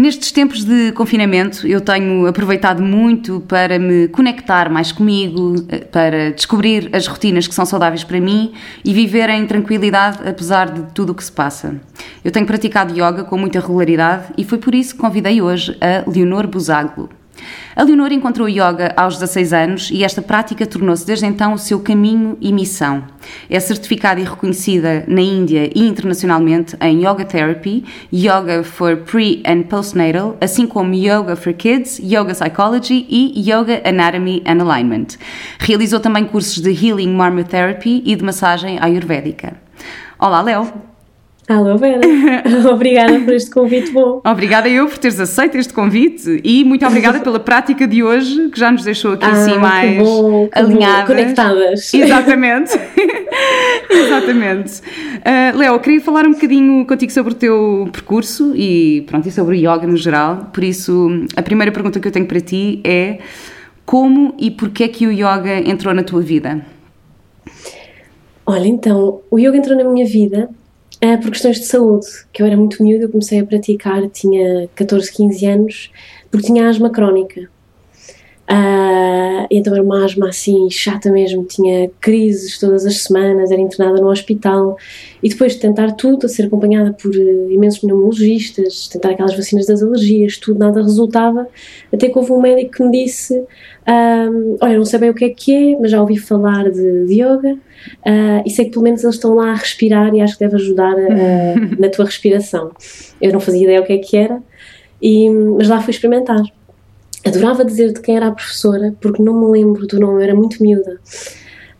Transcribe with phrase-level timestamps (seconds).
[0.00, 6.30] Nestes tempos de confinamento, eu tenho aproveitado muito para me conectar mais comigo, eh, para
[6.30, 11.10] descobrir as rotinas que são saudáveis para mim e viver em tranquilidade apesar de tudo
[11.10, 11.78] o que se passa.
[12.24, 16.10] Eu tenho praticado yoga com muita regularidade e foi por isso que convidei hoje a
[16.10, 17.19] Leonor Busaglo.
[17.74, 21.80] A Leonor encontrou yoga aos 16 anos e esta prática tornou-se desde então o seu
[21.80, 23.04] caminho e missão.
[23.48, 29.62] É certificada e reconhecida na Índia e internacionalmente em Yoga Therapy, Yoga for Pre and
[29.62, 35.16] Postnatal, assim como Yoga for Kids, Yoga Psychology e Yoga Anatomy and Alignment.
[35.58, 39.54] Realizou também cursos de Healing Marmotherapy e de massagem ayurvédica.
[40.18, 40.89] Olá, Léo!
[41.50, 42.00] Alô Vera,
[42.72, 44.22] obrigada por este convite bom.
[44.24, 48.60] Obrigada eu por teres aceito este convite e muito obrigada pela prática de hoje, que
[48.60, 51.06] já nos deixou aqui assim ah, assim mais bom, alinhadas.
[51.08, 51.92] Conectadas.
[51.92, 52.78] Exatamente.
[53.90, 54.80] Exatamente.
[54.80, 59.56] Uh, Léo, queria falar um bocadinho contigo sobre o teu percurso e pronto, e sobre
[59.56, 60.50] o yoga no geral.
[60.52, 63.18] Por isso, a primeira pergunta que eu tenho para ti é
[63.84, 66.64] como e porquê que o yoga entrou na tua vida?
[68.46, 70.48] Olha, então, o yoga entrou na minha vida
[71.02, 74.68] Uh, por questões de saúde, que eu era muito miúda, eu comecei a praticar, tinha
[74.74, 75.90] 14, 15 anos,
[76.30, 77.48] porque tinha asma crónica.
[78.50, 84.00] Uh, então era uma asma assim chata mesmo, tinha crises todas as semanas, era internada
[84.00, 84.76] no hospital
[85.22, 89.66] e depois de tentar tudo, a ser acompanhada por uh, imensos pneumologistas, tentar aquelas vacinas
[89.66, 91.46] das alergias, tudo, nada resultava,
[91.92, 93.40] até que houve um médico que me disse
[93.88, 97.06] um, olha, não sei bem o que é que é, mas já ouvi falar de,
[97.06, 100.36] de yoga uh, e sei que pelo menos eles estão lá a respirar e acho
[100.36, 100.96] que deve ajudar
[101.78, 102.72] na tua respiração.
[103.22, 104.42] Eu não fazia ideia o que é que era,
[105.00, 106.42] e, mas lá fui experimentar.
[107.24, 110.62] Adorava dizer de quem era a professora, porque não me lembro do nome, era muito
[110.62, 111.00] miúda.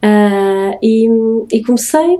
[0.03, 1.09] Uh, e,
[1.53, 2.19] e, comecei,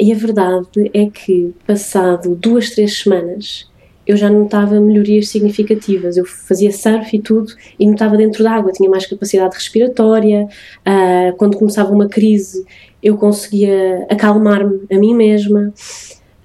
[0.00, 3.68] e a verdade é que, passado duas, três semanas,
[4.06, 6.16] eu já notava melhorias significativas.
[6.16, 10.46] Eu fazia surf e tudo e notava dentro da água, tinha mais capacidade respiratória.
[10.86, 12.64] Uh, quando começava uma crise,
[13.02, 15.72] eu conseguia acalmar-me a mim mesma.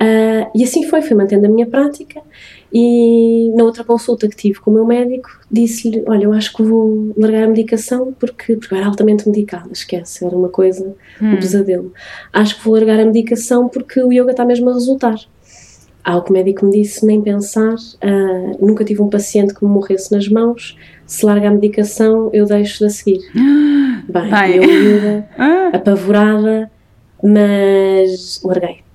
[0.01, 2.21] Uh, e assim foi, fui mantendo a minha prática.
[2.71, 6.61] E na outra consulta que tive com o meu médico, disse-lhe: Olha, eu acho que
[6.61, 11.33] vou largar a medicação porque, porque eu era altamente medicada, esquece, era uma coisa, hum.
[11.33, 11.91] um pesadelo.
[12.31, 15.17] Acho que vou largar a medicação porque o yoga está mesmo a resultar.
[16.03, 19.69] Ao que o médico me disse, nem pensar, uh, nunca tive um paciente que me
[19.69, 23.19] morresse nas mãos, se larga a medicação, eu deixo de a seguir.
[24.07, 24.57] Bem, Ai.
[24.57, 25.29] eu miúda,
[25.73, 26.71] apavorada,
[27.21, 28.88] mas larguei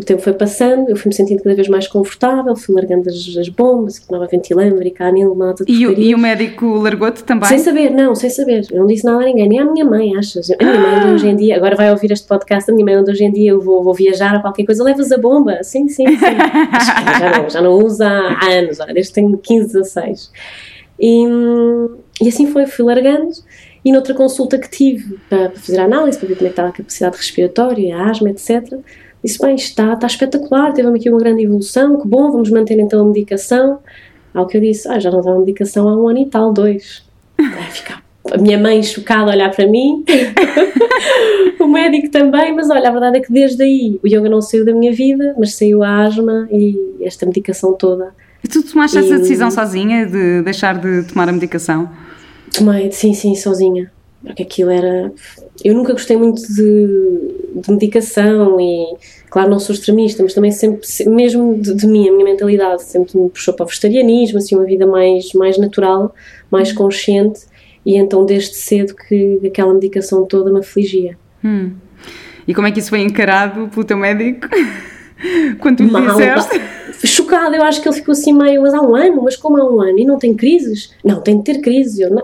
[0.00, 3.48] o tempo foi passando, eu fui-me sentindo cada vez mais confortável, fui largando as, as
[3.48, 7.48] bombas, que tomava ventilambre, canil, nada de e, o, e o médico largou-te também?
[7.48, 8.66] Sem saber, não, sem saber.
[8.70, 10.50] Eu não disse nada a ninguém, nem à minha mãe, achas?
[10.50, 13.24] A minha mãe hoje em dia, agora vai ouvir este podcast, a minha mãe hoje
[13.24, 15.62] em dia eu vou, vou viajar a qualquer coisa, levas a bomba?
[15.62, 16.16] Sim, sim, sim.
[16.16, 20.32] já, não, já não usa há anos, desde que tenho 15, 16.
[20.98, 21.24] E,
[22.22, 23.30] e assim foi, fui largando.
[23.82, 26.52] E noutra consulta que tive para, para fazer a análise, para ver como é que
[26.52, 28.78] estava a capacidade respiratória, a asma, etc.,
[29.22, 33.00] Disse, bem, está, está espetacular, teve aqui uma grande evolução, que bom, vamos manter então
[33.00, 33.78] a medicação.
[34.32, 37.04] Ao que eu disse, ah, já não dá medicação há um ano e tal, dois.
[37.36, 40.04] Vai ficar a minha mãe chocada a olhar para mim,
[41.58, 44.64] o médico também, mas olha, a verdade é que desde aí o yoga não saiu
[44.64, 48.14] da minha vida, mas saiu a asma e esta medicação toda.
[48.44, 51.90] E tu tomaste e, essa decisão sozinha de deixar de tomar a medicação?
[52.54, 53.90] Tomei, sim, sim, sozinha
[54.24, 55.12] porque aquilo era.
[55.64, 58.96] Eu nunca gostei muito de, de, medicação e,
[59.30, 63.18] claro, não sou extremista, mas também sempre, mesmo de, de, mim, a minha mentalidade sempre
[63.18, 66.14] me puxou para o vegetarianismo, assim, uma vida mais, mais natural,
[66.50, 67.40] mais consciente,
[67.84, 71.16] e então desde cedo que aquela medicação toda me afligia.
[71.44, 71.72] Hum.
[72.46, 74.48] E como é que isso foi encarado pelo teu médico?
[75.60, 76.60] Quando tu Mal, disseste?
[77.04, 79.64] Chocada, eu acho que ele ficou assim meio, mas há um ano, mas como há
[79.64, 79.98] um ano?
[79.98, 80.92] E não tem crises?
[81.02, 82.10] Não, tem de ter crises.
[82.10, 82.22] Não,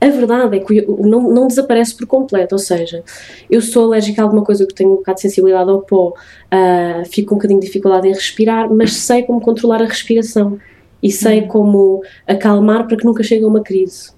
[0.00, 3.02] a verdade é que não, não desaparece por completo, ou seja,
[3.50, 7.04] eu sou alérgica a alguma coisa que tenho um bocado de sensibilidade ao pó, uh,
[7.10, 10.58] fico com um bocadinho de dificuldade em respirar, mas sei como controlar a respiração
[11.02, 11.48] e sei hum.
[11.48, 14.10] como acalmar para que nunca chegue a uma crise.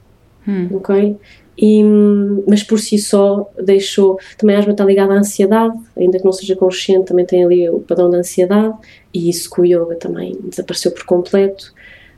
[0.49, 0.69] Hum.
[0.73, 1.17] Ok?
[1.63, 1.85] E,
[2.49, 4.19] mas por si só deixou.
[4.39, 7.69] Também a asma está ligada à ansiedade, ainda que não seja consciente, também tem ali
[7.69, 8.75] o padrão da ansiedade,
[9.13, 11.75] e isso com o yoga também desapareceu por completo.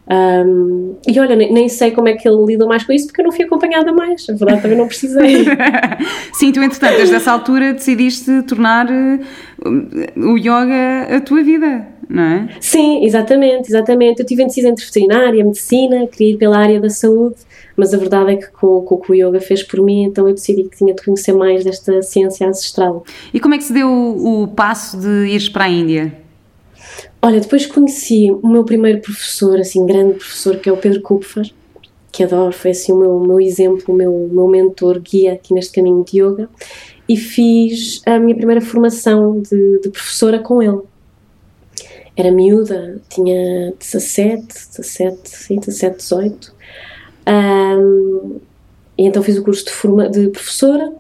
[0.08, 3.20] Um, e olha, nem, nem, sei como é que ele lidou mais com isso porque
[3.20, 4.28] eu não fui acompanhada mais.
[4.28, 5.44] A verdade também não precisei.
[6.34, 12.22] Sim, tu entretanto, desde essa altura decidiste tornar uh, o yoga a tua vida, não
[12.22, 12.48] é?
[12.60, 14.20] Sim, exatamente, exatamente.
[14.20, 17.36] Eu tive indeciso entre veterinária, medicina, queria ir pela área da saúde,
[17.76, 20.28] mas a verdade é que com, com o que o yoga fez por mim, então
[20.28, 23.04] eu decidi que tinha de conhecer mais desta ciência ancestral.
[23.32, 26.22] E como é que se deu o, o passo de ires para a Índia?
[27.20, 31.50] Olha, depois conheci o meu primeiro professor, assim, grande professor, que é o Pedro Kupfer,
[32.10, 35.72] que adoro, foi assim o meu, meu exemplo, o meu, meu mentor, guia aqui neste
[35.72, 36.48] caminho de yoga,
[37.08, 40.80] e fiz a minha primeira formação de, de professora com ele.
[42.14, 44.46] Era miúda, tinha 17,
[44.76, 46.54] 17, sim, 17, 18.
[47.28, 48.40] Um,
[48.98, 50.92] e então fiz o curso de, forma, de professora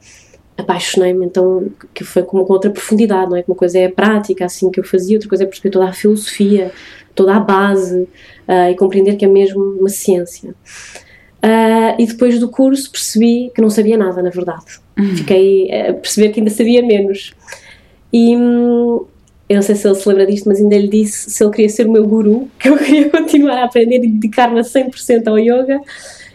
[0.56, 3.44] apaixonei-me então que foi com, com outra profundidade, não é?
[3.46, 5.92] Uma coisa é a prática, assim que eu fazia, outra coisa é perceber toda a
[5.92, 6.72] filosofia,
[7.14, 8.02] toda a base
[8.48, 10.54] uh, e compreender que é mesmo uma ciência.
[11.42, 14.80] Uh, e depois do curso percebi que não sabia nada, na verdade.
[14.96, 15.16] Uhum.
[15.16, 17.34] Fiquei a perceber que ainda sabia menos.
[18.12, 19.04] E hum,
[19.48, 21.68] eu não sei se ele se lembra disto, mas ainda lhe disse se ele queria
[21.68, 25.38] ser o meu guru, que eu queria continuar a aprender e dedicar-me a 100% ao
[25.38, 25.80] yoga.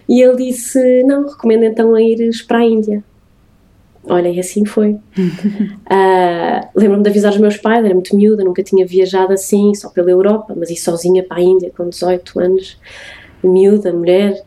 [0.08, 3.04] E ele disse: Não, recomendo então a ires para a Índia.
[4.10, 4.92] Olha, e assim foi.
[4.92, 5.00] uh,
[6.76, 10.10] Lembro-me de avisar os meus pais, era muito miúda, nunca tinha viajado assim, só pela
[10.10, 12.80] Europa, mas ir sozinha para a Índia com 18 anos,
[13.44, 14.42] miúda, mulher.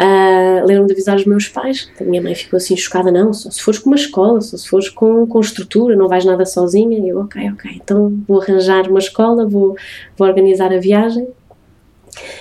[0.00, 3.50] Uh, Lembro-me de avisar os meus pais, a minha mãe ficou assim chocada: não, só
[3.50, 6.98] se fores com uma escola, só se fores com, com estrutura, não vais nada sozinha.
[6.98, 9.76] E eu, ok, ok, então vou arranjar uma escola, vou,
[10.16, 11.28] vou organizar a viagem.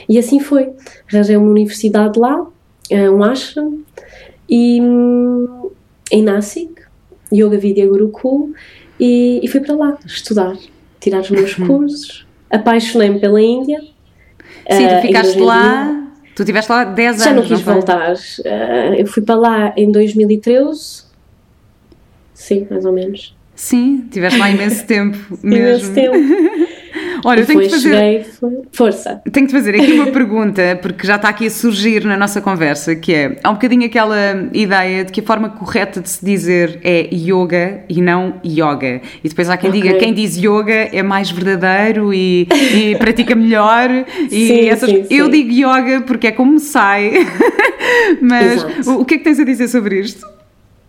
[0.08, 0.72] E assim foi.
[1.12, 2.48] Arranjei uma universidade lá,
[2.94, 3.82] ah, um ashram,
[4.50, 4.80] e
[6.12, 6.82] em Nasik,
[7.34, 8.54] Yoga Vidya Gurukul,
[8.98, 10.56] e, e fui para lá estudar,
[11.00, 11.68] tirar os meus uhum.
[11.68, 12.26] cursos.
[12.50, 13.82] Apaixonei-me pela Índia.
[13.82, 16.09] Sim, tu eh, ficaste lá.
[16.40, 17.24] Tu estiveste lá 10 anos.
[17.26, 18.14] Já não quis não voltar.
[18.14, 21.04] Uh, eu fui para lá em 2013.
[22.34, 23.36] Sim, mais ou menos.
[23.54, 25.68] Sim, estiveste lá imenso tempo mesmo.
[25.68, 26.16] Imenso tempo.
[27.30, 27.94] Olha, eu tenho que fazer.
[27.94, 28.26] Cheguei,
[28.72, 29.22] força.
[29.32, 32.96] Tenho que fazer aqui uma pergunta, porque já está aqui a surgir na nossa conversa,
[32.96, 36.80] que é: há um bocadinho aquela ideia de que a forma correta de se dizer
[36.84, 39.02] é yoga e não yoga.
[39.24, 39.82] E depois há quem okay.
[39.82, 43.90] diga quem diz yoga é mais verdadeiro e, e pratica melhor.
[44.32, 44.90] E sim, essas...
[44.90, 45.16] sim, sim.
[45.16, 47.12] Eu digo yoga porque é como sai.
[48.22, 50.26] Mas o, o que é que tens a dizer sobre isto?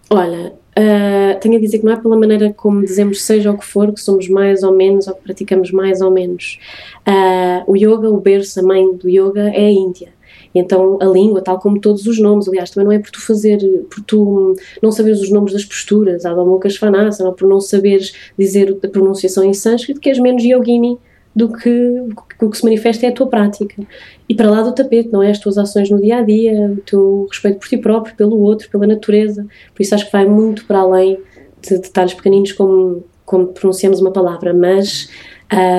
[0.08, 3.64] Olha, Uh, tenho a dizer que não é pela maneira como dizemos seja o que
[3.64, 6.58] for, que somos mais ou menos ou que praticamos mais ou menos.
[7.06, 10.12] Uh, o yoga, o berço, a mãe do yoga é a Índia.
[10.54, 13.58] Então a língua, tal como todos os nomes, aliás, também não é por tu fazer,
[13.88, 18.12] por tu não saberes os nomes das posturas, Adho Mukha Svanasana, ou por não saberes
[18.38, 20.98] dizer a pronunciação em sânscrito, que és menos yogini
[21.34, 22.02] do que
[22.40, 23.82] o que se manifesta é a tua prática.
[24.28, 25.30] E para lá do tapete, não é?
[25.30, 28.68] As tuas ações no dia a dia, o teu respeito por ti próprio, pelo outro,
[28.70, 29.46] pela natureza.
[29.74, 31.18] Por isso acho que vai muito para além
[31.62, 35.08] de detalhes pequeninos como, como pronunciamos uma palavra, mas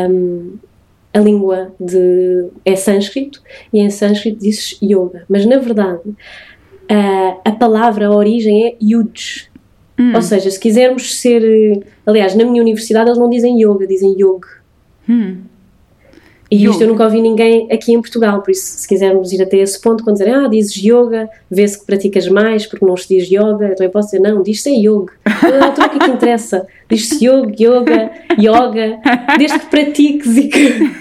[0.10, 0.54] um,
[1.14, 3.42] a língua de, é sânscrito
[3.74, 5.26] e em sânscrito dizes yoga.
[5.28, 6.02] Mas na verdade,
[6.88, 9.50] a, a palavra, a origem é yuj.
[10.00, 10.14] Hum.
[10.16, 11.86] Ou seja, se quisermos ser.
[12.06, 14.61] Aliás, na minha universidade eles não dizem yoga, dizem yoga.
[15.10, 15.38] Hum.
[16.52, 19.56] E isto eu nunca ouvi ninguém aqui em Portugal, por isso, se quisermos ir até
[19.60, 23.30] esse ponto, quando dizerem, ah, dizes yoga, vê-se que praticas mais, porque não se diz
[23.30, 25.14] yoga, então eu posso dizer, não, diz-se é yoga.
[25.72, 26.68] Então, o que é que interessa?
[26.90, 29.00] Diz-se yoga, yoga, yoga,
[29.38, 30.92] desde que pratiques e que.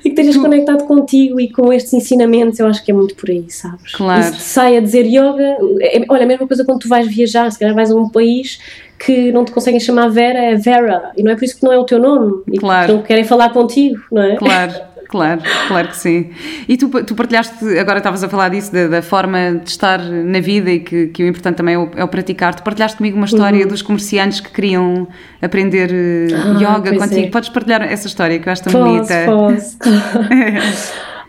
[0.00, 0.42] e que estejas tu...
[0.42, 3.92] conectado contigo e com estes ensinamentos, eu acho que é muito por aí, sabes?
[3.92, 4.20] Claro.
[4.20, 7.50] E se sai a dizer yoga, é, olha, a mesma coisa quando tu vais viajar,
[7.50, 8.58] se calhar vais a um país
[9.04, 11.72] que não te conseguem chamar Vera é Vera, e não é por isso que não
[11.72, 12.94] é o teu nome, e claro.
[12.94, 14.36] não querem falar contigo, não é?
[14.36, 14.92] Claro.
[15.08, 16.30] Claro, claro que sim.
[16.66, 20.40] E tu, tu partilhaste, agora estavas a falar disso, da, da, forma de estar na
[20.40, 22.54] vida e que, que o importante também é o, é o praticar.
[22.54, 23.68] Tu partilhaste comigo uma história uhum.
[23.68, 25.06] dos comerciantes que queriam
[25.42, 27.26] aprender eh, ah, yoga contigo.
[27.26, 27.30] É.
[27.30, 29.14] Podes partilhar essa história que eu acho tão posso, bonita?
[29.26, 29.78] Posso,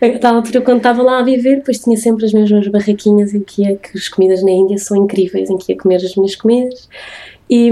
[0.00, 0.28] posso.
[0.28, 3.76] altura, quando estava lá a viver, depois tinha sempre as mesmas barraquinhas em que ia,
[3.76, 6.88] que as comidas na Índia são incríveis, em que ia comer as minhas comidas.
[7.48, 7.70] E,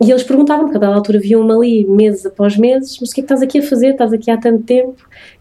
[0.00, 3.20] e eles perguntavam, porque a dada altura viam-me ali meses após meses, mas o que
[3.20, 3.88] é que estás aqui a fazer?
[3.88, 4.96] Estás aqui há tanto tempo?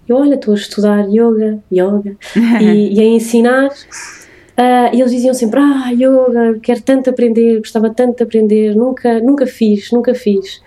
[0.08, 2.16] E olha, estou a estudar yoga, yoga,
[2.62, 3.70] e, e a ensinar.
[3.70, 9.20] Uh, e eles diziam sempre, ah, yoga, quero tanto aprender, gostava tanto de aprender, nunca,
[9.20, 10.62] nunca fiz, nunca fiz.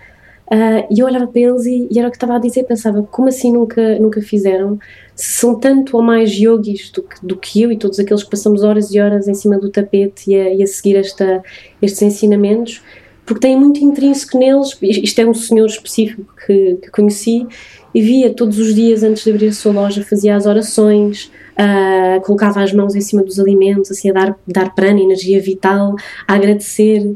[0.47, 3.03] Uh, e eu olhava para eles e, e, era o que estava a dizer, pensava,
[3.03, 4.79] como assim nunca, nunca fizeram?
[5.23, 8.63] São tanto ou mais yogis do que, do que eu e todos aqueles que passamos
[8.63, 11.43] horas e horas em cima do tapete e a, e a seguir esta,
[11.79, 12.81] estes ensinamentos,
[13.23, 14.75] porque têm muito intrínseco neles.
[14.81, 17.45] Isto é um senhor específico que, que conheci
[17.93, 22.19] e via todos os dias antes de abrir a sua loja, fazia as orações, uh,
[22.21, 25.95] colocava as mãos em cima dos alimentos, assim, a dar, dar prana, energia vital,
[26.27, 27.15] a agradecer.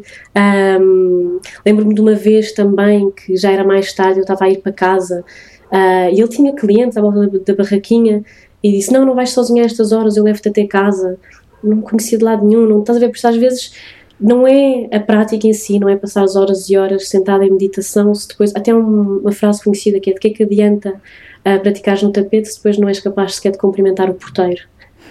[0.79, 4.57] Um, Lembro-me de uma vez também que já era mais tarde, eu estava a ir
[4.57, 5.23] para casa
[5.71, 8.23] uh, e ele tinha clientes à volta da, da barraquinha
[8.63, 11.17] e disse: Não, não vais sozinha a estas horas, eu levo-te até casa.
[11.63, 13.09] Não conhecia de lado nenhum, não estás a ver?
[13.09, 13.73] Porque às vezes
[14.19, 17.51] não é a prática em si, não é passar as horas e horas sentada em
[17.51, 21.59] meditação, se depois, até uma frase conhecida que é de que é que adianta uh,
[21.61, 24.61] praticares no tapete se depois não és capaz sequer de cumprimentar o porteiro.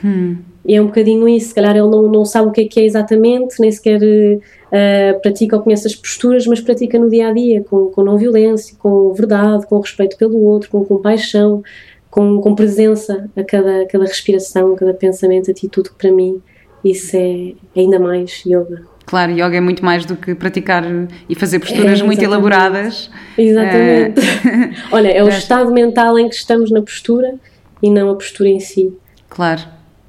[0.05, 0.37] Hum.
[0.67, 2.81] E é um bocadinho isso, se calhar ele não, não sabe o que é que
[2.81, 7.33] é exatamente, nem sequer uh, pratica ou conhece as posturas, mas pratica no dia a
[7.33, 11.63] dia, com, com não violência, com verdade, com respeito pelo outro, com compaixão,
[12.11, 16.41] com, com presença a cada, a cada respiração, a cada pensamento, atitude, que para mim
[16.83, 18.83] isso é ainda mais yoga.
[19.07, 20.85] Claro, yoga é muito mais do que praticar
[21.29, 23.11] e fazer posturas é, muito elaboradas.
[23.37, 24.21] Exatamente.
[24.21, 24.71] É...
[24.93, 27.35] Olha, é o estado mental em que estamos na postura
[27.83, 28.97] e não a postura em si.
[29.29, 29.63] Claro,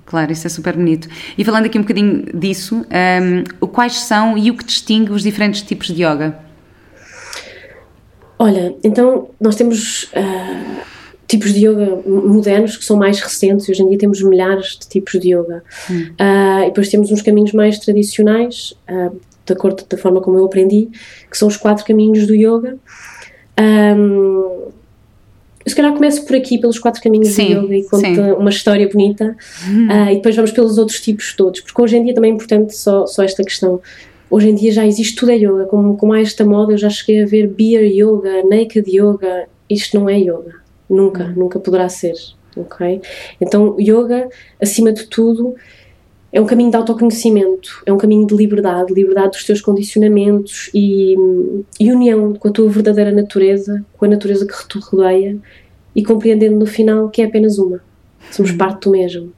[0.06, 1.08] claro, isso é super bonito.
[1.38, 5.62] E falando aqui um bocadinho disso, um, quais são e o que distingue os diferentes
[5.62, 6.38] tipos de yoga?
[8.38, 10.04] Olha, então nós temos.
[10.06, 10.96] Uh,
[11.28, 13.68] tipos de yoga modernos que são mais recentes.
[13.68, 15.64] Hoje em dia temos milhares de tipos de yoga.
[15.90, 16.10] Hum.
[16.20, 20.46] Uh, e depois temos uns caminhos mais tradicionais, uh, de acordo da forma como eu
[20.46, 20.90] aprendi,
[21.30, 22.78] que são os quatro caminhos do yoga.
[23.60, 24.72] Um,
[25.70, 28.20] se calhar começo por aqui, pelos quatro caminhos sim, yoga, e conto sim.
[28.34, 29.36] uma história bonita,
[29.68, 29.88] hum.
[29.88, 32.76] uh, e depois vamos pelos outros tipos todos, porque hoje em dia também é importante
[32.76, 33.82] só, só esta questão.
[34.30, 36.90] Hoje em dia já existe tudo é yoga, como, como há esta moda, eu já
[36.90, 41.34] cheguei a ver beer yoga, naked yoga, isto não é yoga Nunca, uhum.
[41.36, 42.14] nunca poderá ser,
[42.56, 43.02] ok?
[43.42, 44.30] Então, yoga,
[44.62, 45.56] acima de tudo,
[46.32, 51.16] é um caminho de autoconhecimento, é um caminho de liberdade, liberdade dos teus condicionamentos e,
[51.80, 55.38] e união com a tua verdadeira natureza, com a natureza que te rodeia
[55.96, 57.80] e compreendendo no final que é apenas uma.
[58.32, 58.58] Somos uhum.
[58.58, 59.32] parte do mesmo.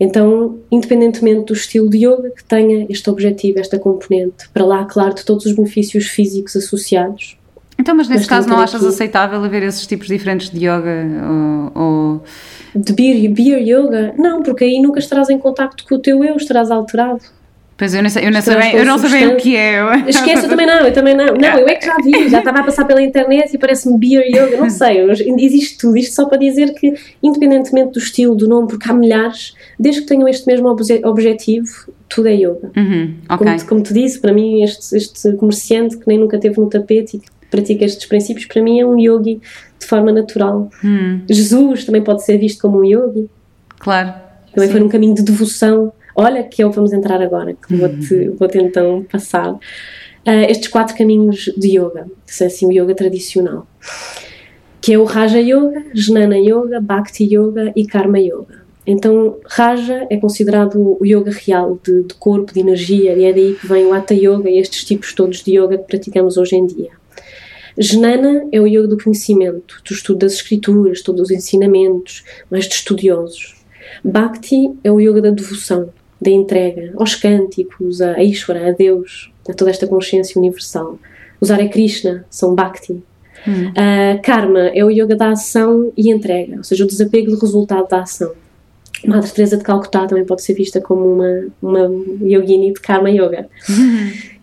[0.00, 5.14] Então, independentemente do estilo de yoga que tenha este objetivo, esta componente, para lá, claro,
[5.14, 7.38] de todos os benefícios físicos associados,
[7.80, 8.92] então, mas nesse mas caso não achas aqui...
[8.92, 11.06] aceitável haver esses tipos diferentes de yoga
[11.74, 11.82] ou...
[11.82, 12.22] ou...
[12.74, 14.14] De beer, beer yoga?
[14.16, 17.20] Não, porque aí nunca estarás em contacto com o teu eu, estarás alterado.
[17.80, 19.80] Pois eu não sei, eu não, sei, eu não sei o que é.
[20.06, 21.28] Esquece, eu também não, eu também não.
[21.28, 24.22] Não, eu é que já vi, já estava a passar pela internet e parece-me beer
[24.26, 25.00] yoga, não sei,
[25.38, 25.96] existe tudo.
[25.96, 30.08] Isto só para dizer que, independentemente do estilo, do nome, porque há milhares, desde que
[30.08, 32.70] tenham este mesmo objetivo, tudo é yoga.
[32.76, 33.46] Uhum, okay.
[33.46, 37.16] como, como te disse, para mim, este, este comerciante que nem nunca teve no tapete
[37.16, 39.40] e pratica estes princípios, para mim é um yogi
[39.78, 40.70] de forma natural.
[40.84, 41.20] Hum.
[41.28, 43.28] Jesus também pode ser visto como um yogi.
[43.78, 44.14] Claro.
[44.54, 44.72] Também Sim.
[44.72, 45.92] foi num caminho de devoção.
[46.14, 48.36] Olha, que é o que vamos entrar agora, que vou-te hum.
[48.38, 49.52] vou então passar.
[49.52, 53.66] Uh, estes quatro caminhos de yoga, que são assim o yoga tradicional,
[54.80, 58.60] que é o Raja Yoga, Jnana Yoga, Bhakti Yoga e Karma Yoga.
[58.86, 63.54] Então, Raja é considerado o yoga real, de, de, corpo, de energia, e é daí
[63.54, 66.66] que vem o Hatha Yoga e estes tipos todos de yoga que praticamos hoje em
[66.66, 66.90] dia.
[67.78, 72.74] Jnana é o yoga do conhecimento, do estudo das escrituras, todos os ensinamentos, mais de
[72.74, 73.56] estudiosos.
[74.04, 79.52] Bhakti é o yoga da devoção, da entrega, aos cânticos, a Ishvara, a Deus, a
[79.52, 80.98] toda esta consciência universal.
[81.40, 83.02] Os Hare Krishna são Bhakti.
[83.48, 83.68] Hum.
[83.70, 87.88] Uh, karma é o yoga da ação e entrega, ou seja, o desapego do resultado
[87.88, 88.32] da ação.
[89.06, 91.90] Madre Teresa de Calcutá também pode ser vista como uma, uma
[92.22, 93.48] yogini de Karma Yoga.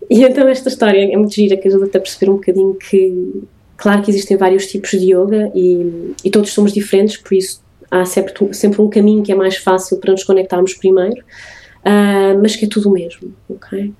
[0.09, 3.43] E então esta história é muito gira, que ajuda-te a perceber um bocadinho que,
[3.75, 7.61] claro que existem vários tipos de yoga e, e todos somos diferentes, por isso
[7.91, 12.55] há sempre, sempre um caminho que é mais fácil para nos conectarmos primeiro, uh, mas
[12.55, 13.93] que é tudo o mesmo, ok?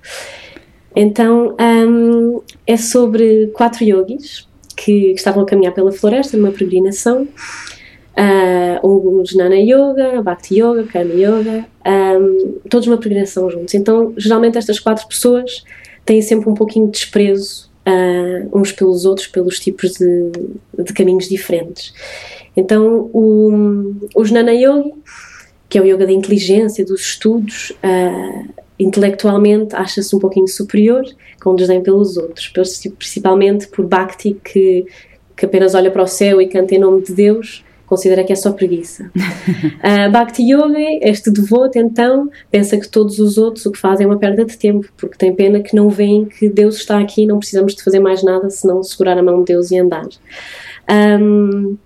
[0.96, 7.28] Então, um, é sobre quatro yogis que, que, estavam a caminhar pela floresta numa peregrinação,
[8.82, 13.74] uh, Jnana Yoga, Bhakti Yoga, Karma Yoga, um, todos uma peregrinação juntos.
[13.74, 15.62] Então, geralmente estas quatro pessoas
[16.08, 20.30] têm sempre um pouquinho de desprezo uh, uns pelos outros, pelos tipos de,
[20.82, 21.92] de caminhos diferentes.
[22.56, 24.94] Então, o, o Jnana Yogi,
[25.68, 28.48] que é o yoga da inteligência, dos estudos, uh,
[28.78, 31.04] intelectualmente acha-se um pouquinho superior,
[31.42, 32.50] com desdém pelos outros,
[32.96, 34.86] principalmente por Bhakti, que,
[35.36, 38.36] que apenas olha para o céu e canta em nome de Deus, considera que é
[38.36, 39.10] só preguiça.
[39.16, 44.08] uh, Bhakti Yogi, este devoto, então, pensa que todos os outros o que fazem é
[44.08, 47.26] uma perda de tempo, porque tem pena que não veem que Deus está aqui e
[47.26, 50.06] não precisamos de fazer mais nada senão segurar a mão de Deus e andar.
[51.20, 51.76] Um,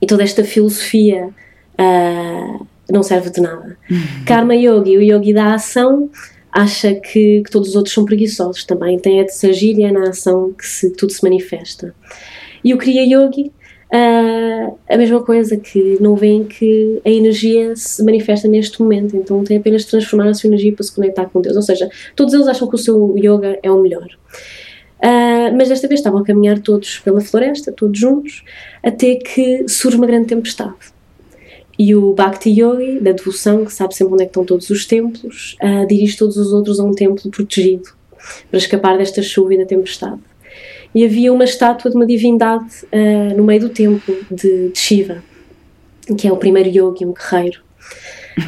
[0.00, 3.76] e toda esta filosofia uh, não serve de nada.
[3.90, 4.24] Uhum.
[4.24, 6.08] Karma Yogi, o yogi da ação,
[6.52, 9.84] acha que, que, todos os outros são preguiçosos também, tem é de se agir e
[9.84, 11.94] é na ação que se, tudo se manifesta.
[12.62, 13.50] E o Kriya Yogi
[13.92, 19.44] Uh, a mesma coisa que não veem que a energia se manifesta neste momento, então
[19.44, 21.56] tem apenas de transformar a sua energia para se conectar com Deus.
[21.56, 24.08] Ou seja, todos eles acham que o seu yoga é o melhor.
[24.98, 28.42] Uh, mas desta vez estavam a caminhar todos pela floresta, todos juntos,
[28.82, 30.74] até que surge uma grande tempestade.
[31.78, 35.58] E o Bhakti Yogi, da devoção, que sabe sempre onde é estão todos os templos,
[35.62, 37.90] uh, dirige todos os outros a um templo protegido
[38.48, 40.20] para escapar desta chuva e da tempestade
[40.94, 45.22] e havia uma estátua de uma divindade uh, no meio do templo de, de, Shiva,
[46.18, 47.60] que é o primeiro yogi, um guerreiro.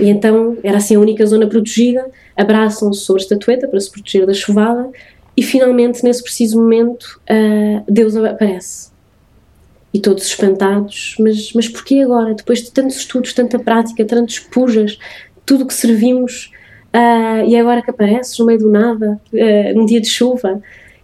[0.01, 4.27] E então era assim a única zona protegida, abraçam-se sobre a estatueta para se proteger
[4.27, 4.91] da chuvada
[5.37, 8.93] e finalmente nesse preciso momento uh, Deus aparece.
[9.93, 12.35] E todos espantados, mas, mas porquê agora?
[12.35, 14.99] Depois de tantos estudos, tanta prática, tantos pujas,
[15.47, 16.51] tudo que servimos,
[16.93, 19.21] uh, e agora que apareces no meio do nada,
[19.75, 20.61] num dia de chuva?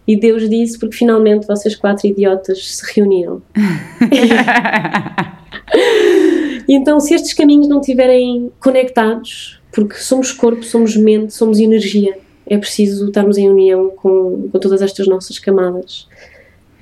[0.07, 3.41] E Deus disse porque finalmente vocês quatro idiotas se reuniram.
[6.67, 12.57] então, se estes caminhos não estiverem conectados, porque somos corpo, somos mente, somos energia, é
[12.57, 16.07] preciso estarmos em união com, com todas estas nossas camadas.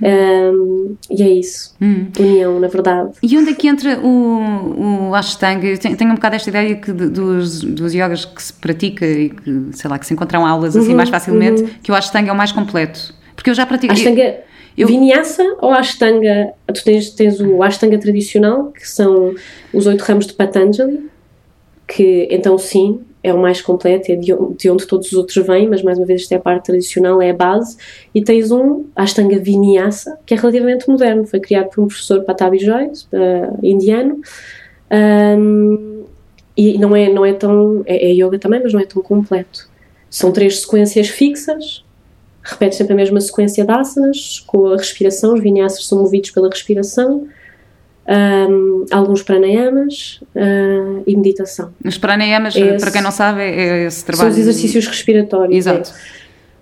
[0.02, 2.08] Um, e é isso, hum.
[2.18, 3.12] união, na verdade.
[3.22, 5.68] E onde é que entra o, o Ashtanga?
[5.68, 9.06] Eu tenho, tenho um bocado esta ideia que de, dos, dos yogas que se pratica
[9.06, 11.70] e que, sei lá, que se encontram aulas assim uhum, mais facilmente, uhum.
[11.84, 13.14] que o Ashtanga é o mais completo.
[13.36, 13.94] Porque eu já pratiquei.
[13.94, 16.54] Ashtanga eu, Vinyasa ou Ashtanga?
[16.74, 19.36] Tu tens, tens o Ashtanga tradicional, que são
[19.74, 21.10] os oito ramos de Patanjali,
[21.86, 25.46] que então sim, é o mais completo, é de onde, de onde todos os outros
[25.46, 27.78] vêm, mas mais uma vez isto é a parte tradicional, é a base.
[28.16, 32.60] E tens um Ashtanga Vinyasa, que é relativamente moderno, foi criado por um professor Patabi
[32.60, 34.22] Joyce, uh, indiano.
[34.92, 36.06] Um,
[36.56, 37.84] e não é, não é tão.
[37.86, 39.70] É, é yoga também, mas não é tão completo.
[40.10, 41.84] São três sequências fixas,
[42.42, 46.50] repete sempre a mesma sequência de asanas, com a respiração, os vinyasas são movidos pela
[46.50, 47.28] respiração,
[48.10, 51.72] um, alguns pranayamas uh, e meditação.
[51.86, 54.32] Os pranayamas, esse, para quem não sabe, é esse trabalho.
[54.32, 55.56] São os exercícios respiratórios.
[55.56, 55.94] Exato.
[56.16, 56.19] É.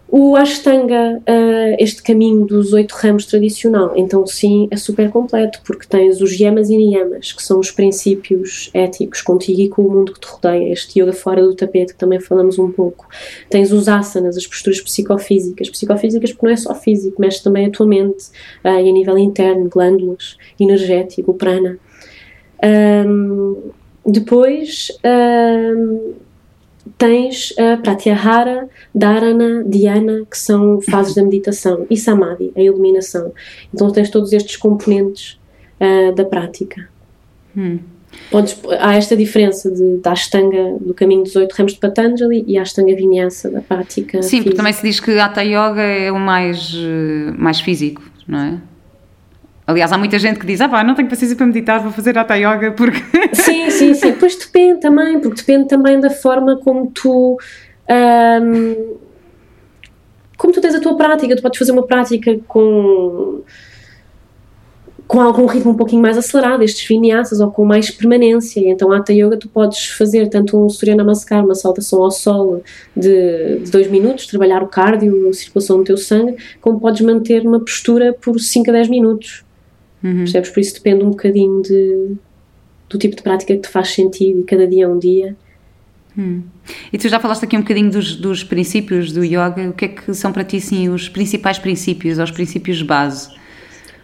[0.10, 5.86] O Ashtanga, uh, este caminho dos oito ramos tradicional, então sim, é super completo, porque
[5.86, 10.14] tens os yamas e niyamas, que são os princípios éticos contigo e com o mundo
[10.14, 13.06] que te rodeia, este yoga fora do tapete, que também falamos um pouco.
[13.50, 17.70] Tens os asanas, as posturas psicofísicas, psicofísicas porque não é só físico, mexe também a
[17.70, 18.28] tua mente,
[18.64, 21.78] uh, e a nível interno, glândulas, energético, prana.
[22.64, 23.72] Um,
[24.06, 24.88] depois...
[25.04, 26.27] Um,
[26.98, 33.32] tens a Pratyahara, Dharana, Dhyana, que são fases da meditação, e Samadhi, a iluminação.
[33.74, 35.40] Então tens todos estes componentes
[35.80, 36.88] uh, da prática.
[37.56, 37.80] Hum.
[38.32, 42.58] Podes, há esta diferença de, da Ashtanga, do caminho dos oito ramos de Patanjali, e
[42.58, 46.20] a Ashtanga Vinyasa, da prática Sim, porque também se diz que Hatha Yoga é o
[46.20, 46.74] mais,
[47.38, 48.58] mais físico, não é?
[49.68, 52.18] Aliás, há muita gente que diz: Ah, pá, não tenho paciência para meditar, vou fazer
[52.18, 53.04] Hatha Yoga porque.
[53.36, 54.14] Sim, sim, sim.
[54.14, 57.38] Pois depende também, porque depende também da forma como tu.
[60.38, 63.42] Como tu tens a tua prática, tu podes fazer uma prática com
[65.08, 68.60] com algum ritmo um pouquinho mais acelerado, estes vinyasas, ou com mais permanência.
[68.70, 72.62] Então, a Hatha Yoga, tu podes fazer tanto um Surya Namaskar, uma saltação ao sol
[72.94, 77.48] de, de dois minutos, trabalhar o cardio, a circulação do teu sangue, como podes manter
[77.48, 79.47] uma postura por 5 a 10 minutos.
[80.04, 80.18] Uhum.
[80.18, 80.50] Percebes?
[80.50, 82.16] Por isso depende um bocadinho de,
[82.90, 85.36] do tipo de prática que te faz sentido e cada dia é um dia.
[86.18, 86.42] Hum.
[86.92, 89.70] E tu já falaste aqui um bocadinho dos, dos princípios do yoga.
[89.70, 93.30] O que é que são para ti, sim, os principais princípios, os princípios base?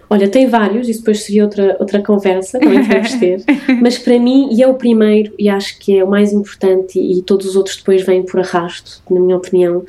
[0.10, 3.44] Olha, tem vários, isso depois seria outra, outra conversa, também podemos ter.
[3.82, 7.18] Mas para mim, e é o primeiro, e acho que é o mais importante, e,
[7.18, 9.86] e todos os outros depois vêm por arrasto, na minha opinião, uh,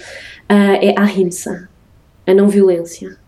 [0.80, 1.68] é a ahimsa,
[2.26, 3.18] a não violência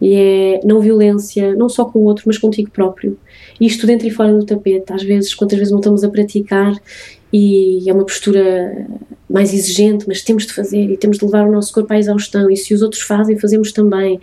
[0.00, 3.18] E é não violência, não só com o outro, mas contigo próprio.
[3.60, 4.92] Isto dentro e fora do tapete.
[4.92, 6.74] Às vezes, quantas vezes não estamos a praticar
[7.32, 8.86] e é uma postura
[9.28, 12.50] mais exigente, mas temos de fazer e temos de levar o nosso corpo à exaustão.
[12.50, 14.16] E se os outros fazem, fazemos também.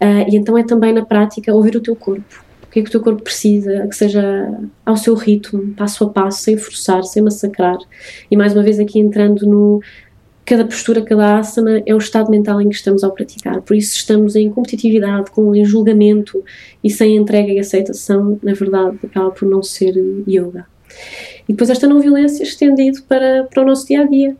[0.00, 2.44] Uh, e então é também na prática ouvir o teu corpo.
[2.64, 4.50] O que é que o teu corpo precisa, que seja
[4.84, 7.78] ao seu ritmo, passo a passo, sem forçar, sem massacrar.
[8.30, 9.80] E mais uma vez aqui entrando no
[10.44, 13.62] cada postura, cada asana é o estado mental em que estamos ao praticar.
[13.62, 16.42] Por isso, estamos em competitividade, com em julgamento
[16.82, 19.94] e sem entrega e aceitação, na verdade, acaba por não ser
[20.28, 20.66] yoga.
[21.48, 24.36] E depois, esta não violência estendido para, para o nosso dia a dia.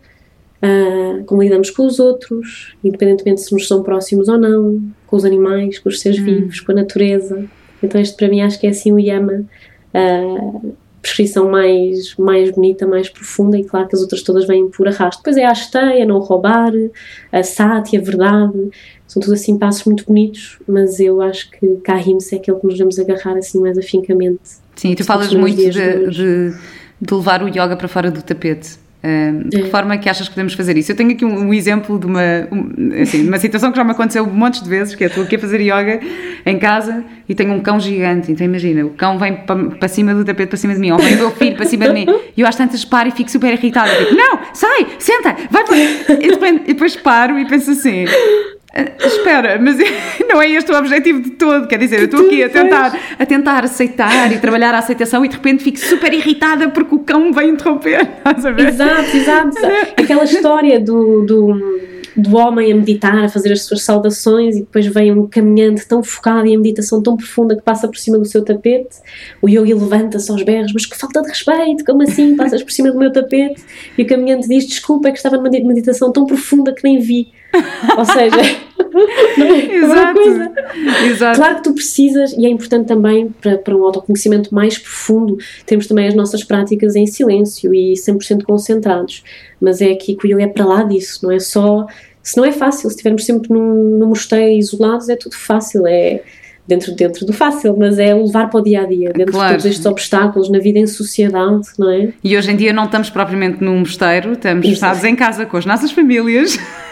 [0.63, 5.25] Uh, como lidamos com os outros, independentemente se nos são próximos ou não, com os
[5.25, 6.25] animais, com os seres hum.
[6.25, 7.45] vivos, com a natureza.
[7.83, 9.45] Então, este para mim acho que é assim o yama
[9.93, 14.87] uh, prescrição mais, mais bonita, mais profunda, e claro que as outras todas vêm por
[14.87, 15.21] arrasto.
[15.21, 16.73] Depois é a esteia, não roubar,
[17.33, 18.71] a sati, a verdade,
[19.07, 22.75] são tudo assim passos muito bonitos, mas eu acho que Kahimse é aquele que nos
[22.75, 24.41] devemos agarrar assim mais afincamente.
[24.77, 26.55] Sim, tu falas muito de, de,
[27.01, 28.82] de levar o yoga para fora do tapete.
[29.49, 30.93] De que forma é que achas que podemos fazer isso?
[30.93, 32.21] Eu tenho aqui um, um exemplo de uma,
[32.53, 35.35] um, assim, uma situação que já me aconteceu montes de vezes, que é estou aqui
[35.35, 36.01] a fazer yoga
[36.47, 40.15] em casa e tenho um cão gigante, então imagina, o cão vem para, para cima
[40.15, 42.07] do tapete, para cima de mim, ou vem o meu filho para cima de mim,
[42.37, 45.77] e eu às tantas paro e fico super irritada, tipo, não, sai, senta, vai para...
[45.79, 48.05] E depois paro e penso assim,
[48.75, 49.77] Espera, mas
[50.29, 51.67] não é este o objetivo de todo.
[51.67, 55.29] Quer dizer, eu estou aqui a tentar, a tentar aceitar e trabalhar a aceitação e
[55.29, 58.09] de repente fico super irritada porque o cão me vem interromper.
[58.69, 59.57] Exato, exato.
[59.97, 61.81] Aquela história do, do,
[62.17, 66.03] do homem a meditar, a fazer as suas saudações e depois vem um caminhante tão
[66.03, 68.97] focado e a meditação tão profunda que passa por cima do seu tapete.
[69.43, 72.37] O yogi levanta-se aos berros, mas que falta de respeito, como assim?
[72.37, 73.63] Passas por cima do meu tapete?
[73.99, 77.33] E o caminhante diz: Desculpa, é que estava numa meditação tão profunda que nem vi.
[77.97, 78.37] Ou seja,
[79.73, 80.15] Exato.
[80.15, 80.53] coisa.
[81.07, 81.39] Exato.
[81.39, 85.87] Claro que tu precisas, e é importante também para, para um autoconhecimento mais profundo, temos
[85.87, 89.23] também as nossas práticas em silêncio e 100% concentrados.
[89.61, 91.87] Mas é aqui que o yoga é para lá disso, não é só.
[92.23, 95.87] Se não é fácil, se estivermos sempre num, num mosteiro isolados, é tudo fácil.
[95.87, 96.23] É
[96.67, 99.49] dentro, dentro do fácil, mas é o levar para o dia a dia, dentro claro.
[99.49, 102.11] de todos estes obstáculos na vida em sociedade, não é?
[102.23, 105.67] E hoje em dia não estamos propriamente num mosteiro, estamos estados em casa com as
[105.67, 106.59] nossas famílias.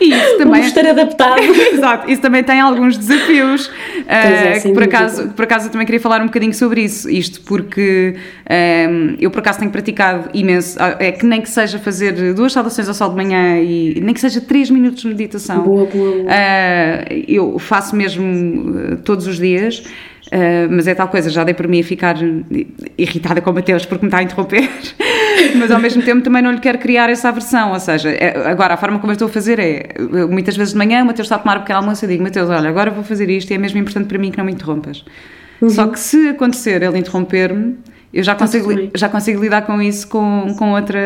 [0.00, 0.62] e isso também.
[0.62, 1.40] Mosteiro adaptado.
[1.72, 3.70] Exato, isso também tem alguns desafios.
[4.06, 7.08] É, uh, que por acaso, por acaso eu também queria falar um bocadinho sobre isso,
[7.08, 11.48] isto porque um, ehm, eu por acaso tenho praticado imenso, ah, é que nem que
[11.48, 15.08] seja fazer duas saudações ao sol de manhã e nem que seja três minutos de
[15.08, 15.62] meditação.
[15.62, 16.12] Boa, boa.
[16.12, 16.24] boa.
[16.24, 19.84] Uh, eu faço mesmo uh, todos os dias.
[20.32, 22.16] Uh, mas é tal coisa, já dei por mim a ficar
[22.96, 24.62] irritada com o Mateus porque me está a interromper,
[25.56, 28.74] mas ao mesmo tempo também não lhe quero criar essa aversão, ou seja, é, agora
[28.74, 29.94] a forma como eu estou a fazer é,
[30.28, 32.22] muitas vezes de manhã o Mateus está a tomar um pequeno almoço e eu digo,
[32.22, 34.52] Mateus, olha, agora vou fazer isto e é mesmo importante para mim que não me
[34.52, 35.04] interrompas.
[35.60, 35.70] Uhum.
[35.70, 37.76] Só que se acontecer ele interromper-me,
[38.12, 41.00] eu já consigo, já consigo lidar com isso com, com, outra,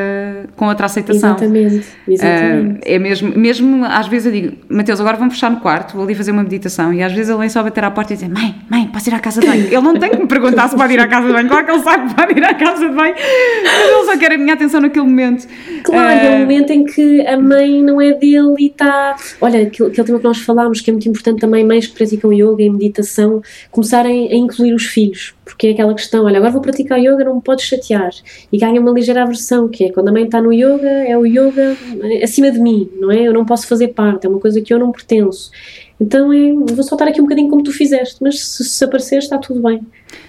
[0.57, 1.37] com outra aceitação.
[1.37, 2.79] Exatamente, exatamente.
[2.79, 6.03] Uh, é mesmo, mesmo às vezes eu digo, Mateus, agora vamos fechar no quarto, vou
[6.03, 8.29] ali fazer uma meditação, e às vezes ele vem só bater à porta e dizer,
[8.29, 9.67] mãe, mãe, posso ir à casa de banho?
[9.67, 11.71] Ele não tem que me perguntar se pode ir à casa de banho, claro que
[11.71, 13.15] ele sabe que pode ir à casa de banho,
[13.63, 15.47] mas ele só quer a minha atenção naquele momento.
[15.85, 19.15] Claro, uh, é o momento em que a mãe não é dele e está.
[19.41, 22.33] Olha, aquele, aquele tema que nós falámos, que é muito importante também, mães que praticam
[22.33, 23.41] yoga e meditação,
[23.71, 27.37] começarem a incluir os filhos porque é aquela questão, olha, agora vou praticar yoga, não
[27.37, 28.11] me podes chatear.
[28.53, 31.25] E ganha uma ligeira aversão, que é quando a mãe está no yoga, é o
[31.25, 31.77] yoga
[32.21, 33.23] acima de mim, não é?
[33.23, 35.53] Eu não posso fazer parte, é uma coisa que eu não pertenço.
[36.01, 39.39] Então é, vou soltar aqui um bocadinho como tu fizeste, mas se, se aparecer está
[39.39, 39.81] tudo bem.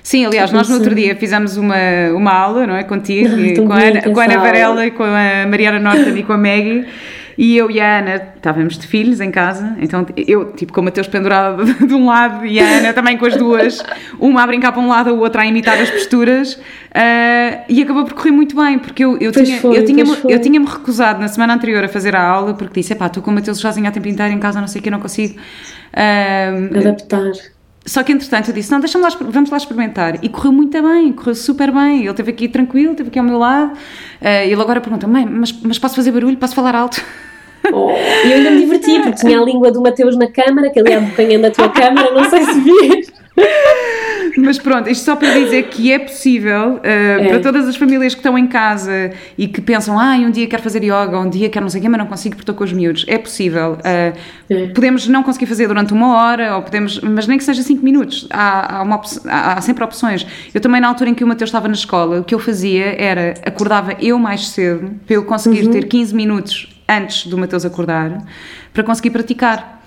[0.03, 1.75] Sim, aliás, nós no outro dia fizemos uma,
[2.15, 2.83] uma aula, não é?
[2.83, 3.29] Contigo,
[3.65, 6.37] com, a Ana, com a Ana Varela e com a Mariana Norton e com a
[6.37, 6.85] Maggie.
[7.37, 10.83] E eu e a Ana estávamos de filhos em casa, então eu, tipo, com o
[10.83, 13.83] Mateus pendurado de um lado e a Ana também com as duas,
[14.19, 18.05] uma a brincar para um lado, a outra a imitar as posturas, uh, e acabou
[18.05, 21.53] por correr muito bem, porque eu, eu tinha-me eu tinha, eu tinha recusado na semana
[21.53, 24.07] anterior a fazer a aula, porque disse, pá, estou com o Mateus sozinho há tempo
[24.07, 25.39] inteiro em casa, não sei o que, não consigo.
[25.93, 27.33] Uh, Adaptar.
[27.85, 30.21] Só que entretanto eu disse: Não, deixa lá, vamos lá experimentar.
[30.21, 32.01] E correu muito bem, correu super bem.
[32.01, 33.71] Ele esteve aqui tranquilo, esteve aqui ao meu lado.
[34.21, 36.35] Uh, ele agora pergunta: Mãe, mas, mas posso fazer barulho?
[36.35, 37.01] Posso falar alto?
[37.73, 40.79] Oh, e eu ainda me diverti, porque tinha a língua do Mateus na câmara, que
[40.79, 43.07] ele é abocanhando da tua câmara, não sei se vias.
[44.37, 47.27] Mas pronto, isto só para dizer que é possível uh, é.
[47.27, 50.61] para todas as famílias que estão em casa e que pensam, ah, um dia quero
[50.61, 52.63] fazer yoga, um dia quero não sei o quê, mas não consigo porque estou com
[52.63, 53.03] os miúdos.
[53.07, 53.73] É possível.
[53.73, 54.17] Uh,
[54.49, 54.67] é.
[54.73, 58.27] Podemos não conseguir fazer durante uma hora, ou podemos, mas nem que seja cinco minutos.
[58.29, 60.25] Há, há, uma, há, há sempre opções.
[60.53, 62.95] Eu também, na altura em que o Mateus estava na escola, o que eu fazia
[63.01, 65.71] era acordava eu mais cedo para eu conseguir uhum.
[65.71, 68.23] ter 15 minutos antes do Mateus acordar,
[68.73, 69.83] para conseguir praticar.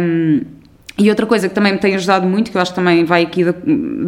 [0.00, 0.40] Um,
[0.98, 3.22] e outra coisa que também me tem ajudado muito, que eu acho que também vai
[3.22, 3.52] aqui de,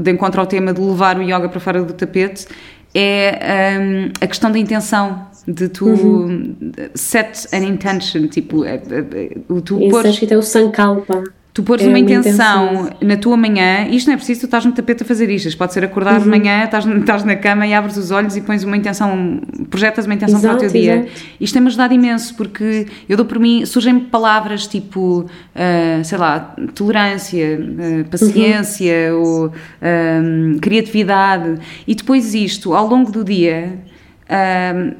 [0.02, 2.46] de encontro ao tema de levar o yoga para fora do tapete,
[2.94, 6.56] é um, a questão da intenção de tu uhum.
[6.94, 10.10] set an intention, tipo, é, é, é, o tu pôres...
[10.10, 11.24] acho que é o sankalpa.
[11.58, 14.64] Tu pôres é uma, intenção, intenção, na tua manhã, isto não é preciso, tu estás
[14.64, 16.22] no tapete a fazer isto, pode ser acordar uhum.
[16.22, 20.06] de manhã, estás, estás na cama e abres os olhos e pões uma intenção, projetas
[20.06, 20.96] uma intenção exato, para o teu dia.
[20.98, 21.10] Exato.
[21.40, 26.54] Isto tem-me ajudado imenso, porque eu dou por mim, surgem palavras tipo, uh, sei lá,
[26.76, 29.20] tolerância, uh, paciência, uhum.
[29.20, 33.80] ou uh, criatividade, e depois isto, ao longo do dia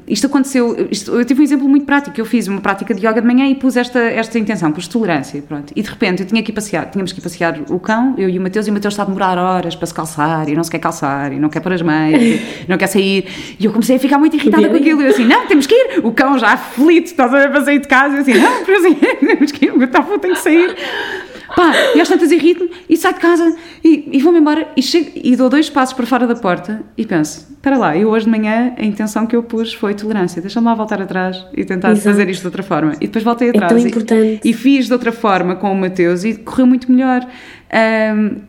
[0.07, 3.21] Isto aconteceu, isto, eu tive um exemplo muito prático, eu fiz uma prática de yoga
[3.21, 6.41] de manhã e pus esta, esta intenção, pus tolerância, pronto, e de repente eu tinha
[6.41, 8.73] que ir passear, tínhamos que ir passear o cão, eu e o Mateus, e o
[8.73, 11.47] Mateus está a demorar horas para se calçar, e não se quer calçar, e não
[11.47, 13.27] quer pôr as meias, não quer sair,
[13.59, 15.75] e eu comecei a ficar muito irritada com aquilo, e eu assim, não, temos que
[15.75, 18.33] ir, o cão já aflito, estás a ver para sair de casa, e eu assim,
[18.33, 18.95] não, assim,
[19.27, 20.75] temos que ir, o tem que sair,
[21.55, 25.11] pá, e às tantas irrito-me e saio de casa e, e vou-me embora e, chego,
[25.15, 28.31] e dou dois passos para fora da porta e penso, espera lá, eu hoje de
[28.31, 32.09] manhã a intenção que eu pus foi tolerância, deixa-me lá voltar atrás e tentar Exato.
[32.09, 32.93] fazer isto de outra forma.
[33.01, 33.71] E depois voltei atrás.
[33.71, 34.41] É tão importante.
[34.43, 37.27] E, e fiz de outra forma com o Mateus e correu muito melhor.
[38.15, 38.41] Um,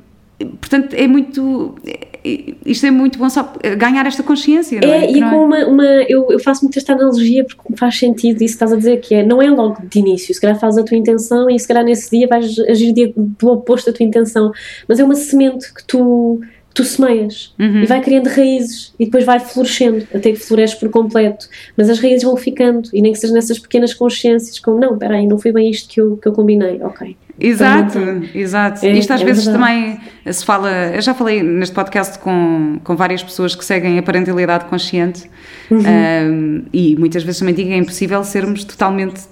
[0.60, 1.74] portanto, é muito.
[2.22, 4.80] Isto é muito bom só ganhar esta consciência.
[4.82, 5.10] É, é?
[5.10, 5.64] e com é?
[5.64, 5.66] uma.
[5.66, 9.00] uma eu, eu, faço muito esta analogia porque faz sentido isso que estás a dizer,
[9.00, 11.66] que é não é logo de início, se calhar fazes a tua intenção e se
[11.66, 14.52] calhar nesse dia vais agir do oposto da tua intenção,
[14.86, 16.40] mas é uma semente que tu
[16.72, 17.82] tu semeias uhum.
[17.82, 21.98] e vai criando raízes e depois vai florescendo até que floresce por completo mas as
[21.98, 25.36] raízes vão ficando e nem que seja nessas pequenas consciências como não, espera aí, não
[25.36, 27.98] foi bem isto que eu, que eu combinei, ok Exato,
[28.34, 28.84] exato.
[28.84, 29.64] É, Isto às é vezes verdade.
[29.64, 30.70] também se fala.
[30.94, 35.28] Eu já falei neste podcast com, com várias pessoas que seguem a parentalidade consciente
[35.70, 35.80] uhum.
[35.80, 39.22] um, e muitas vezes também digo que é impossível sermos totalmente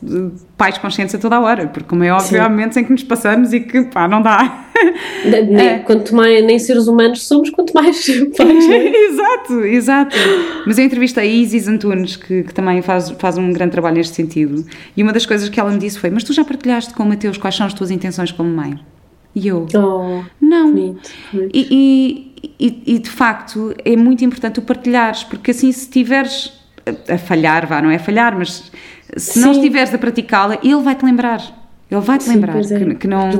[0.59, 2.37] pais conscientes a toda a hora, porque, como é óbvio, Sim.
[2.39, 4.67] há momentos em que nos passamos e que pá, não dá.
[5.25, 5.79] Nem, é.
[5.79, 8.05] Quanto mais nem seres humanos somos, quanto mais
[8.37, 8.69] pais.
[8.69, 8.89] É?
[9.07, 10.17] exato, exato.
[10.67, 14.17] Mas eu entrevistei a Isis Antunes, que, que também faz, faz um grande trabalho neste
[14.17, 14.67] sentido,
[14.97, 17.09] e uma das coisas que ela me disse foi: Mas tu já partilhaste com o
[17.09, 18.79] Mateus quais são as tuas intenções como mãe?
[19.35, 20.73] E eu, oh, não.
[20.73, 21.53] Bonito, bonito.
[21.55, 26.53] E, e, e, de facto é muito importante o partilhares, porque assim se estiveres
[26.85, 28.73] a, a falhar, vá, não é falhar, mas
[29.17, 29.41] se Sim.
[29.41, 31.41] não estiveres a praticá-la, ele vai-te lembrar.
[31.91, 33.31] Ele vai-te lembrar é, que, que, não,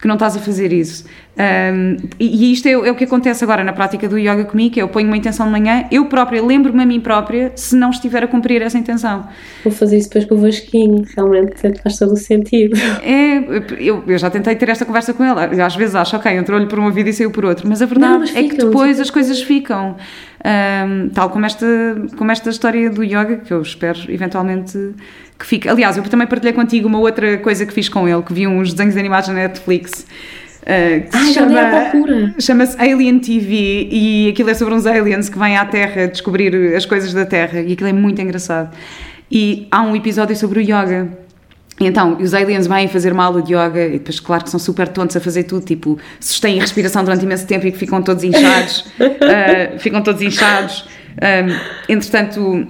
[0.00, 1.04] que não estás a fazer isso.
[1.36, 4.74] Um, e, e isto é, é, o que acontece agora na prática do yoga comigo,
[4.74, 7.90] que eu ponho uma intenção de manhã, eu própria lembro-me a mim própria se não
[7.90, 9.26] estiver a cumprir essa intenção.
[9.64, 12.76] Vou fazer isso depois com o Vasquinho, realmente faz todo o sentido.
[13.02, 13.38] É,
[13.80, 16.78] eu, eu já tentei ter esta conversa com ele, às vezes acho, ok, entrou-lhe por
[16.78, 19.10] uma vida e saiu por outra, mas a verdade não, mas é que depois as
[19.10, 19.96] coisas ficam.
[20.44, 21.66] Um, tal como esta,
[22.16, 24.94] como esta história do yoga, que eu espero eventualmente
[25.38, 25.68] que fique.
[25.68, 28.72] Aliás, eu também partilhei contigo uma outra coisa que fiz com ele, que vi uns
[28.72, 30.06] desenhos animados na Netflix.
[30.62, 35.56] Uh, que ah, chama, chama-se Alien TV e aquilo é sobre uns aliens que vêm
[35.56, 38.76] à Terra descobrir as coisas da Terra e aquilo é muito engraçado.
[39.30, 41.08] E há um episódio sobre o yoga.
[41.80, 44.58] E então, os aliens vêm fazer uma aula de yoga e depois, claro, que são
[44.58, 48.02] super tontos a fazer tudo, tipo, sustêm a respiração durante imenso tempo e que ficam
[48.02, 50.84] todos inchados, uh, ficam todos inchados.
[51.18, 52.66] Um, entretanto,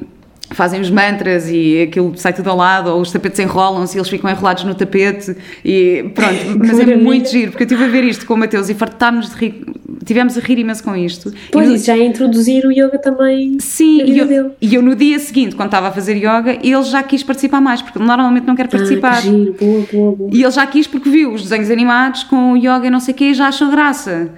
[0.50, 4.08] fazem os mantras e aquilo sai tudo ao lado, ou os tapetes enrolam-se e eles
[4.08, 8.04] ficam enrolados no tapete e pronto, mas é muito giro, porque eu estive a ver
[8.04, 9.66] isto com o Mateus e fartámos de rir,
[10.04, 11.32] tivemos a rir imenso com isto.
[11.52, 15.18] Pois, isso já é introduzir o yoga também Sim, e eu, e eu no dia
[15.18, 18.68] seguinte, quando estava a fazer yoga, ele já quis participar mais, porque normalmente não quer
[18.68, 19.18] participar.
[19.18, 20.30] Ah, giro, boa, boa, boa.
[20.32, 23.14] E ele já quis porque viu os desenhos animados com o yoga e não sei
[23.14, 24.30] o quê e já achou graça.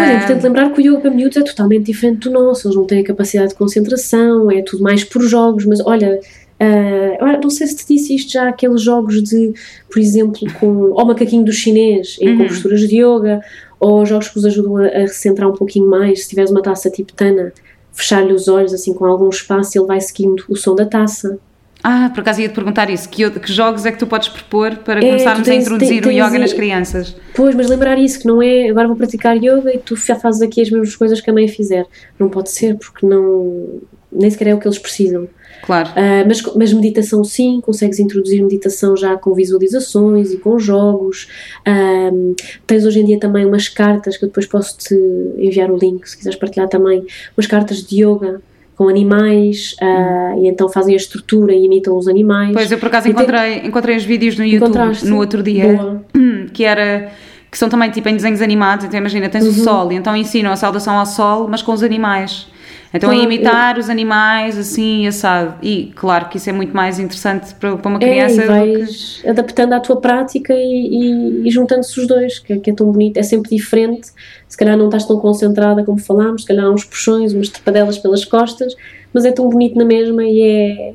[0.00, 2.76] Mas é importante lembrar que o yoga para miúdos é totalmente diferente do nosso, eles
[2.76, 6.18] não têm a capacidade de concentração, é tudo mais por jogos, mas olha,
[6.60, 9.54] uh, não sei se te disse isto já, aqueles jogos de,
[9.88, 12.48] por exemplo, com o macaquinho do chinês, em uhum.
[12.48, 13.40] posturas de yoga,
[13.78, 16.90] ou jogos que os ajudam a, a recentrar um pouquinho mais, se tiveres uma taça
[16.90, 17.52] tibetana,
[17.92, 21.38] fechar-lhe os olhos assim com algum espaço, ele vai seguindo o som da taça.
[21.86, 23.06] Ah, por acaso ia-te perguntar isso.
[23.10, 26.14] Que, que, jogos é que tu podes propor para é, começarmos tens, a introduzir tens,
[26.14, 27.14] o yoga nas crianças?
[27.34, 30.40] Pois, mas lembrar isso, que não é agora vou praticar yoga e tu já fazes
[30.40, 31.86] aqui as mesmas coisas que a mãe fizer.
[32.18, 35.28] Não pode ser, porque não nem sequer é o que eles precisam.
[35.62, 35.90] Claro.
[35.90, 41.28] Uh, mas, mas meditação sim, consegues introduzir meditação já com visualizações e com jogos.
[41.68, 42.34] Uh,
[42.66, 44.94] tens hoje em dia também umas cartas que eu depois posso te
[45.36, 47.04] enviar o link se quiseres partilhar também.
[47.36, 48.40] Umas cartas de yoga
[48.76, 52.52] com animais uh, e então fazem a estrutura e imitam os animais.
[52.52, 53.66] Pois, eu por acaso encontrei, tem...
[53.66, 56.04] encontrei os vídeos no YouTube no outro dia Boa.
[56.52, 57.12] que era
[57.50, 59.50] que são também tipo em desenhos animados, então imagina, tens uhum.
[59.50, 62.48] o sol e então ensinam a saudação ao sol, mas com os animais.
[62.94, 63.80] Então, a imitar eu...
[63.80, 65.56] os animais, assim, assado.
[65.60, 68.42] E, claro, que isso é muito mais interessante para, para uma é, criança.
[68.42, 69.28] É, e vais que...
[69.28, 73.16] adaptando à tua prática e, e, e juntando-se os dois, que, que, é tão bonito.
[73.16, 74.12] É sempre diferente.
[74.48, 77.98] Se calhar não estás tão concentrada como falámos, se calhar há uns puxões, umas trepadelas
[77.98, 78.76] pelas costas,
[79.12, 80.94] mas é tão bonito na mesma e é,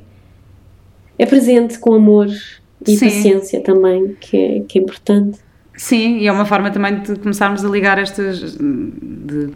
[1.18, 2.28] é presente com amor
[2.88, 3.06] e Sim.
[3.06, 5.40] paciência também, que é, que é importante.
[5.76, 8.58] Sim, e é uma forma também de começarmos a ligar estas.
[8.58, 9.50] De,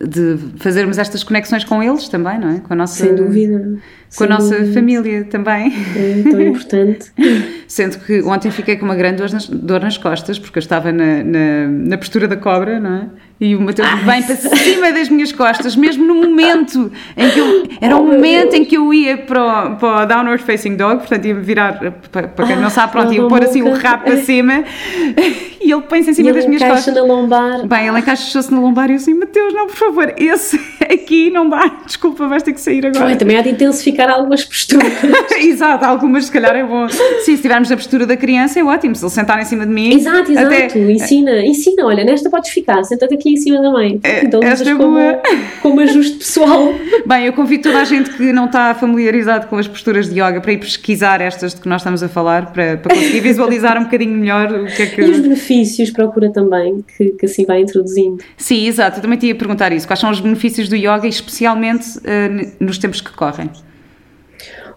[0.00, 2.60] de fazermos estas conexões com eles também, não é?
[2.60, 3.58] Com a nossa, Sem dúvida.
[3.58, 4.72] Com Sem a nossa dúvida.
[4.72, 5.72] família também.
[5.96, 7.12] É tão importante.
[7.66, 10.92] Sendo que ontem fiquei com uma grande dor nas, dor nas costas, porque eu estava
[10.92, 13.06] na, na, na postura da cobra, não é?
[13.40, 17.68] E o Mateus vem para cima das minhas costas, mesmo no momento em que eu.
[17.80, 19.40] Era o Oh, meu momento em que eu ia para
[19.74, 21.78] o, para o Downward Facing Dog, portanto ia virar,
[22.10, 24.64] para, para quem não sabe, pronto, Ah, ia na pôr assim o rabo para cima
[25.60, 26.94] e ele põe-se em cima das minhas encaixa costas.
[26.94, 27.64] na lombar.
[27.66, 30.58] Bem, ele encaixou-se no lombar e eu assim, Mateus, não, por favor, esse
[30.90, 33.06] aqui não dá, desculpa, vais ter que sair agora.
[33.06, 34.92] Ai, também há de intensificar algumas posturas.
[35.38, 36.88] Exato, algumas se calhar é bom.
[36.88, 39.72] Sim, se estivermos na postura da criança é ótimo, se ele sentar em cima de
[39.72, 39.94] mim.
[39.94, 40.46] exato, exato.
[40.48, 44.00] até- Ensina, ensina, olha, nesta podes ficar, senta-te aqui em cima da mãe.
[44.22, 45.20] então esta é como, boa.
[45.62, 46.72] como ajuste pessoal.
[47.06, 50.40] Bem, eu convido toda a gente que não está familiarizado com as posturas de yoga
[50.40, 53.84] para ir pesquisar estas de que nós estamos a falar, para, para conseguir visualizar um
[53.84, 55.00] bocadinho melhor o que é que.
[55.00, 58.22] E os benefícios procura também, que, que assim vai introduzindo.
[58.36, 59.86] Sim, exato, eu também te ia perguntar isso.
[59.86, 63.50] Quais são os benefícios do yoga, especialmente n- nos tempos que correm?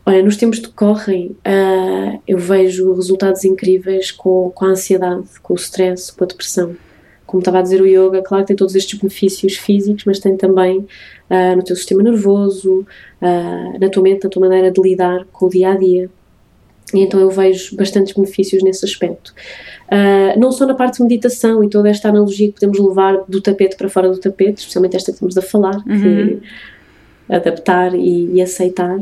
[0.04, 5.54] Olha, nos tempos que correm, ah, eu vejo resultados incríveis com, com a ansiedade, com
[5.54, 6.76] o stress, com a depressão.
[7.32, 10.36] Como estava a dizer o yoga, claro que tem todos estes benefícios físicos, mas tem
[10.36, 10.86] também
[11.30, 12.86] ah, no teu sistema nervoso,
[13.22, 16.10] ah, na tua mente, na tua maneira de lidar com o dia a dia.
[16.94, 19.34] E então eu vejo bastantes benefícios nesse aspecto.
[19.90, 23.40] Ah, não só na parte de meditação e toda esta analogia que podemos levar do
[23.40, 26.42] tapete para fora do tapete, especialmente esta que estamos a falar, que
[27.30, 29.00] é adaptar e, e aceitar.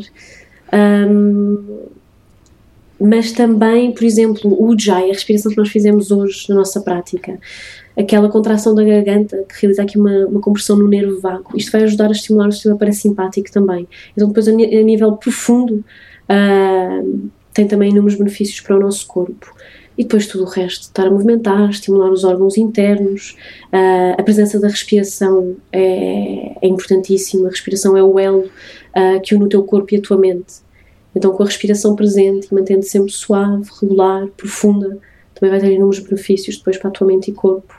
[0.72, 1.90] Ahm,
[3.00, 7.40] mas também, por exemplo, o Ujjayi, a respiração que nós fizemos hoje na nossa prática,
[7.98, 11.84] aquela contração da garganta que realiza aqui uma, uma compressão no nervo vago, isto vai
[11.84, 13.88] ajudar a estimular o sistema parasimpático também.
[14.14, 15.84] Então, depois, a, a nível profundo,
[16.28, 19.54] ahm, tem também inúmeros benefícios para o nosso corpo.
[19.98, 23.36] E depois tudo o resto, estar a movimentar, estimular os órgãos internos,
[23.70, 27.48] ah, a presença da respiração é, é importantíssima.
[27.48, 28.50] A respiração é o elo
[28.94, 30.62] ah, que une o teu corpo e a tua mente.
[31.14, 34.98] Então, com a respiração presente e mantendo sempre suave, regular, profunda,
[35.34, 37.79] também vai ter inúmeros benefícios depois para a tua mente e corpo.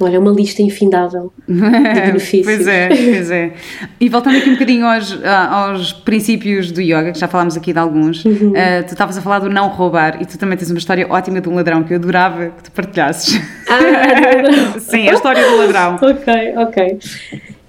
[0.00, 2.44] Olha, é uma lista infindável de benefícios.
[2.44, 3.52] pois é, pois é.
[4.00, 7.78] E voltando aqui um bocadinho aos, aos princípios do yoga, que já falámos aqui de
[7.78, 8.52] alguns, Uhum.
[8.56, 11.40] eh, tu estavas a falar do não roubar e tu também tens uma história ótima
[11.40, 13.40] de um ladrão que eu adorava que tu partilhasses.
[13.68, 14.80] Ah, ladrão.
[14.82, 15.94] Sim, a história do ladrão.
[16.10, 16.98] ok, ok.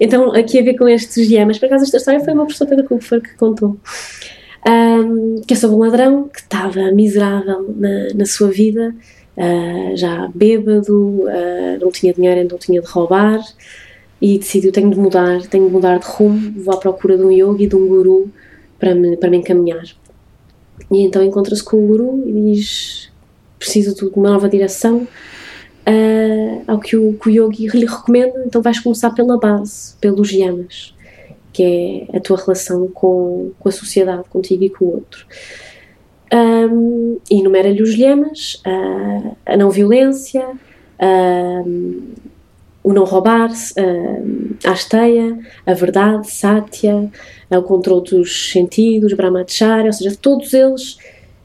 [0.00, 2.86] Então, aqui a ver com estes gemas, por acaso esta história foi uma professora Pedro
[2.86, 3.78] Kupfer que contou.
[4.68, 8.92] Ahm, que é sobre um ladrão que estava miserável na, na sua vida,
[9.36, 13.40] ah, já bêbado, ah, não tinha dinheiro, então tinha de roubar
[14.20, 17.30] e decidiu: tenho de mudar, tenho de mudar de rumo, vou à procura de um
[17.30, 18.30] yogi e de um guru
[18.78, 19.84] para me, para me encaminhar.
[20.90, 23.12] E então encontra-se com o guru e diz:
[23.58, 25.06] preciso de uma nova direção.
[25.84, 30.32] Ah, ao que o, que o yogi lhe recomenda, então vais começar pela base, pelos
[30.32, 30.94] yamas,
[31.52, 35.26] que é a tua relação com, com a sociedade, contigo e com o outro.
[36.32, 40.44] Um, enumera-lhe os yamas, ah, a não violência,
[40.98, 41.62] ah,
[42.82, 47.10] o não roubar, ah, a asteia, a verdade, satya,
[47.50, 50.98] o controle dos sentidos, brahmacharya, ou seja, todos eles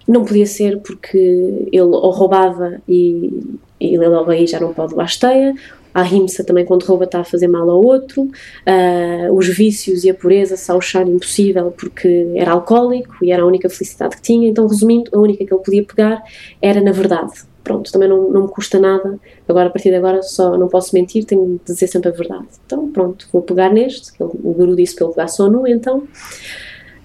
[0.08, 3.32] não podia ser porque ele ou roubava e,
[3.80, 5.56] e ele logo aí já não pode levar asteia,
[5.93, 8.30] a rimsa também quando rouba está a fazer mal ao outro,
[8.65, 13.45] ah, os vícios e a pureza se achar impossível porque era alcoólico e era a
[13.45, 16.23] única felicidade que tinha, então resumindo, a única que ele podia pegar
[16.62, 17.34] era na verdade.
[17.63, 20.95] Pronto, também não, não me custa nada, agora a partir de agora só não posso
[20.95, 22.47] mentir, tenho de dizer sempre a verdade.
[22.65, 25.67] Então pronto, vou pegar neste, que ele- o guru disse para ele pegar só nu,
[25.67, 26.08] então...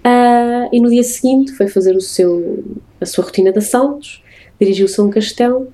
[0.03, 2.63] Ah, e no dia seguinte foi fazer o seu,
[3.01, 4.23] a sua rotina de assaltos,
[4.59, 5.67] dirigiu-se a um castelo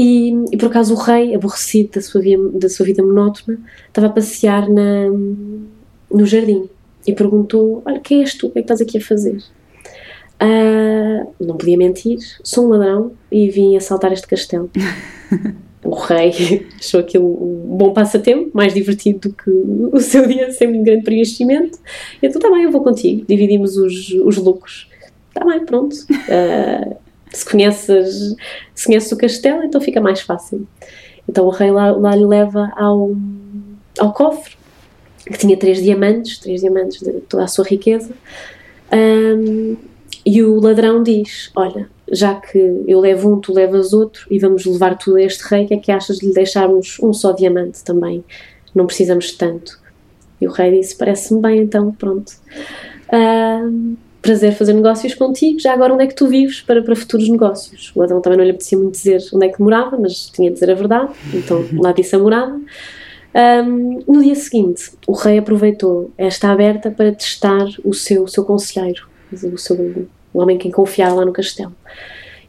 [0.00, 3.58] e, e por acaso o rei, aborrecido da sua, via- da sua vida monótona,
[3.88, 5.08] estava a passear na,
[6.08, 6.68] no jardim
[7.04, 8.46] e perguntou: Olha, quem és tu?
[8.46, 9.42] O que é que estás aqui a fazer?
[10.38, 14.70] Ah, não podia mentir, sou um ladrão e vim assaltar este castelo.
[15.84, 20.68] o rei achou aquilo um bom passatempo, mais divertido do que o seu dia sem
[20.68, 21.78] um grande preenchimento.
[22.22, 23.24] Então, tá bem, eu vou contigo.
[23.28, 24.88] Dividimos os, os lucros.
[25.34, 25.96] Tá bem, pronto.
[26.30, 26.96] Ah,
[27.32, 28.34] se, conheces,
[28.74, 30.66] se conheces o castelo, então fica mais fácil.
[31.28, 33.14] Então, o rei lá, lá lhe leva ao,
[33.98, 34.56] ao cofre,
[35.26, 38.10] que tinha três diamantes, três diamantes de toda a sua riqueza.
[38.90, 39.76] Ahm,
[40.24, 44.64] e o ladrão diz: Olha, já que eu levo um, tu levas outro e vamos
[44.64, 47.84] levar tudo a este rei, que é que achas de lhe deixarmos um só diamante
[47.84, 48.24] também?
[48.74, 49.78] Não precisamos de tanto.
[50.40, 52.32] E o rei disse: Parece-me bem, então, pronto.
[53.12, 55.58] Ahm, prazer fazer negócios contigo.
[55.58, 57.92] Já agora, onde é que tu vives para, para futuros negócios?
[57.94, 60.54] O ladrão também não lhe apetecia muito dizer onde é que morava, mas tinha de
[60.54, 62.58] dizer a verdade, então lá disse a morada.
[63.34, 68.44] Um, no dia seguinte, o rei aproveitou esta aberta para testar o seu, o seu
[68.44, 69.76] conselheiro, o, seu,
[70.32, 71.74] o homem quem confiava lá no castelo.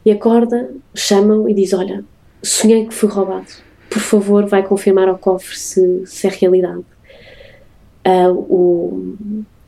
[0.04, 2.02] E acorda, chama-o e diz: Olha,
[2.42, 3.46] sonhei que fui roubado.
[3.90, 6.84] Por favor, vai confirmar ao cofre se, se é realidade.
[8.06, 9.16] Uh, o,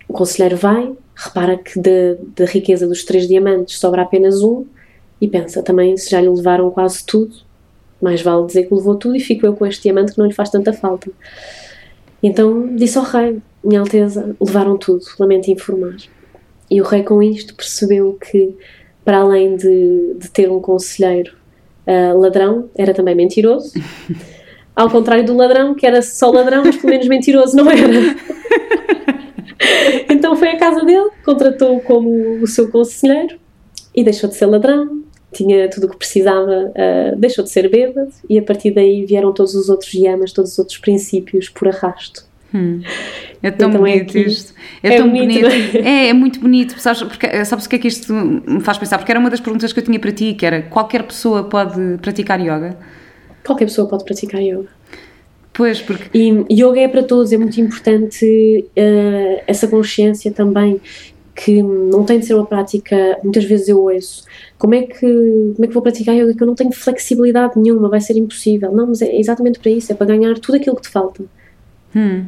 [0.08, 4.64] o conselheiro vai, repara que da riqueza dos três diamantes sobra apenas um
[5.20, 7.34] e pensa também se já lhe levaram quase tudo,
[8.00, 10.34] mais vale dizer que levou tudo e fico eu com este diamante que não lhe
[10.34, 11.10] faz tanta falta.
[12.22, 15.96] Então disse ao rei: Minha Alteza, levaram tudo, lamento informar.
[16.70, 18.56] E o rei, com isto, percebeu que,
[19.04, 21.34] para além de, de ter um conselheiro
[21.86, 23.72] uh, ladrão, era também mentiroso.
[24.74, 28.16] Ao contrário do ladrão, que era só ladrão, mas pelo menos mentiroso não era.
[30.10, 33.38] então foi à casa dele, contratou-o como o seu conselheiro
[33.94, 35.02] e deixou de ser ladrão,
[35.32, 39.32] tinha tudo o que precisava, uh, deixou de ser bêbado e a partir daí vieram
[39.32, 42.24] todos os outros yamas, todos os outros princípios por arrasto.
[42.54, 42.82] Hum.
[43.42, 44.54] É tão então bonito é isto.
[44.82, 45.40] É, é tão bonito.
[45.40, 45.76] bonito.
[45.78, 45.80] É?
[45.80, 46.78] é, é muito bonito.
[46.78, 48.98] Sabes, porque, sabes o que é que isto me faz pensar?
[48.98, 51.98] Porque era uma das perguntas que eu tinha para ti, que era qualquer pessoa pode
[52.02, 52.76] praticar yoga?
[53.44, 54.68] Qualquer pessoa pode praticar yoga.
[55.52, 56.08] Pois, porque...
[56.16, 60.80] E yoga é para todos, é muito importante uh, essa consciência também
[61.34, 64.24] que não tem de ser uma prática, muitas vezes eu ouço,
[64.58, 67.88] como é que, como é que vou praticar yoga que eu não tenho flexibilidade nenhuma,
[67.88, 68.70] vai ser impossível.
[68.72, 71.24] Não, mas é exatamente para isso, é para ganhar tudo aquilo que te falta.
[71.94, 72.24] Hum.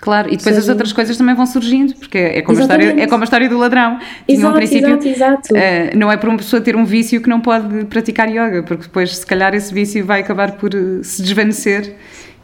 [0.00, 3.06] Claro, e depois as outras coisas também vão surgindo, porque é como, a história, é
[3.06, 3.98] como a história do ladrão.
[3.98, 5.54] Tinha exato, um princípio, exato, exato.
[5.54, 8.82] Uh, não é para uma pessoa ter um vício que não pode praticar yoga, porque
[8.82, 11.94] depois, se calhar, esse vício vai acabar por uh, se desvanecer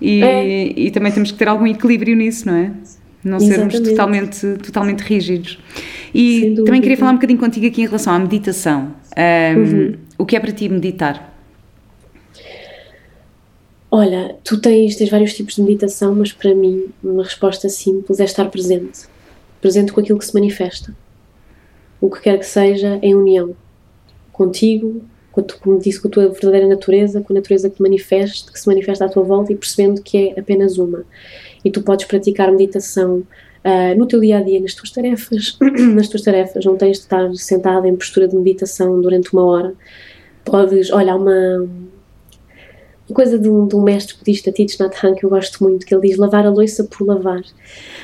[0.00, 0.72] e, é.
[0.78, 2.72] e também temos que ter algum equilíbrio nisso, não é?
[3.22, 3.72] Não Exatamente.
[3.72, 5.58] sermos totalmente, totalmente rígidos.
[6.14, 8.94] E também queria falar um bocadinho contigo aqui em relação à meditação.
[9.16, 9.94] Um, uhum.
[10.18, 11.30] O que é para ti meditar?
[13.90, 18.24] Olha, tu tens, tens vários tipos de meditação, mas para mim uma resposta simples é
[18.24, 19.00] estar presente.
[19.60, 20.96] Presente com aquilo que se manifesta.
[22.00, 23.54] O que quer que seja em união
[24.32, 25.02] contigo,
[25.32, 28.66] com, como disse, com a tua verdadeira natureza, com a natureza que manifesta, que se
[28.66, 31.04] manifesta à tua volta e percebendo que é apenas uma.
[31.64, 33.22] E tu podes praticar meditação
[33.64, 35.58] uh, no teu dia a dia, nas tuas tarefas.
[35.94, 39.74] nas tuas tarefas, não tens de estar sentada em postura de meditação durante uma hora.
[40.44, 41.68] Podes, olha, uma,
[43.08, 45.86] uma coisa de um, de um mestre budista, Thich Nhat Hanh, que eu gosto muito,
[45.86, 47.42] que ele diz lavar a louça por lavar.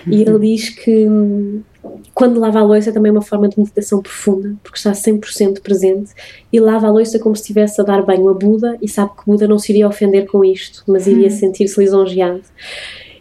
[0.07, 0.41] E ele uhum.
[0.41, 1.63] diz que hum,
[2.15, 6.13] quando lava a louça é também uma forma de meditação profunda, porque está 100% presente
[6.53, 9.25] e lava a louça como se estivesse a dar banho a Buda e sabe que
[9.27, 11.31] Buda não se iria ofender com isto, mas iria uhum.
[11.31, 12.43] sentir-se lisonjeado.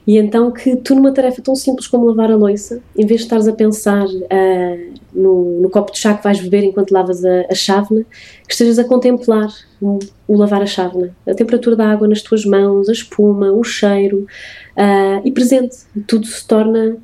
[0.07, 3.26] E então que tu numa tarefa tão simples como lavar a louça, em vez de
[3.26, 7.45] estares a pensar uh, no, no, copo de chá que vais beber enquanto lavas a,
[7.49, 8.05] a chávena,
[8.47, 9.49] que estejas a contemplar
[9.82, 9.97] o,
[10.28, 14.28] o, lavar a chávena, a temperatura da água nas tuas mãos, a espuma, o cheiro,
[14.78, 15.78] uh, e presente.
[16.05, 16.97] Tudo se torna,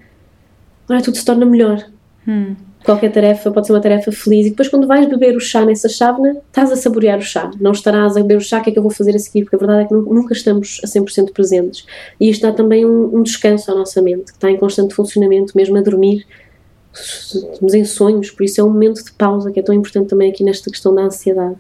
[0.92, 1.84] olha, tudo se torna melhor.
[2.28, 2.56] Hum.
[2.84, 5.88] Qualquer tarefa pode ser uma tarefa feliz e depois quando vais beber o chá nessa
[5.88, 8.74] chávena estás a saborear o chá, não estarás a beber o chá o que é
[8.74, 11.32] que eu vou fazer a seguir, porque a verdade é que nunca estamos a 100%
[11.32, 11.86] presentes.
[12.20, 15.56] E isto dá também um, um, descanso à nossa mente, que está em constante funcionamento,
[15.56, 16.26] mesmo a dormir
[16.94, 20.30] estamos em sonhos, por isso é um momento de pausa que é tão importante também
[20.30, 21.56] aqui nesta questão da ansiedade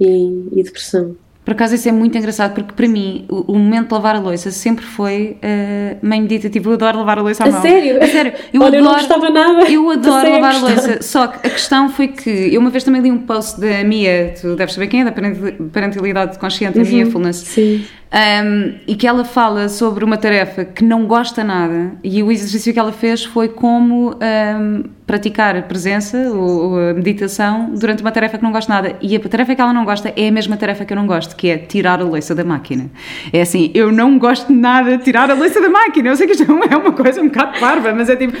[0.00, 1.16] e, e depressão.
[1.46, 4.18] Por acaso isso é muito engraçado porque para mim o, o momento de lavar a
[4.18, 6.70] louça sempre foi uh, meio meditativo.
[6.70, 7.62] Eu adoro lavar a louça à a mão.
[7.62, 8.02] Sério?
[8.02, 8.32] A sério?
[8.52, 9.70] Eu Olha, adoro, eu não gostava nada.
[9.70, 11.02] Eu adoro lavar a louça.
[11.02, 14.34] Só que a questão foi que eu uma vez também li um post da Mia,
[14.40, 17.36] tu deves saber quem é, da parentalidade consciente, uhum, a Mia Fullness.
[17.36, 22.30] Sim um, e que ela fala sobre uma tarefa que não gosta nada e o
[22.30, 28.12] exercício que ela fez foi como um, praticar a presença ou, a meditação durante uma
[28.12, 28.96] tarefa que não gosta nada.
[29.02, 31.34] E a tarefa que ela não gosta é a mesma tarefa que eu não gosto
[31.34, 32.90] que é tirar a louça da máquina.
[33.32, 36.08] É assim, eu não gosto nada de tirar a louça da máquina.
[36.08, 38.36] Eu sei que isto é uma coisa um bocado parva mas é tipo,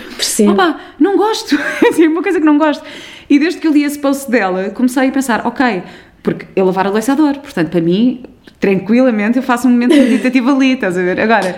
[0.50, 1.56] opa, não gosto.
[1.86, 2.84] É assim, uma coisa que não gosto.
[3.28, 5.82] E desde que eu li esse post dela comecei a pensar, ok
[6.26, 8.24] porque eu lavar a louça adoro, portanto para mim
[8.58, 11.20] tranquilamente eu faço um momento meditativo ali, estás a ver?
[11.20, 11.56] Agora,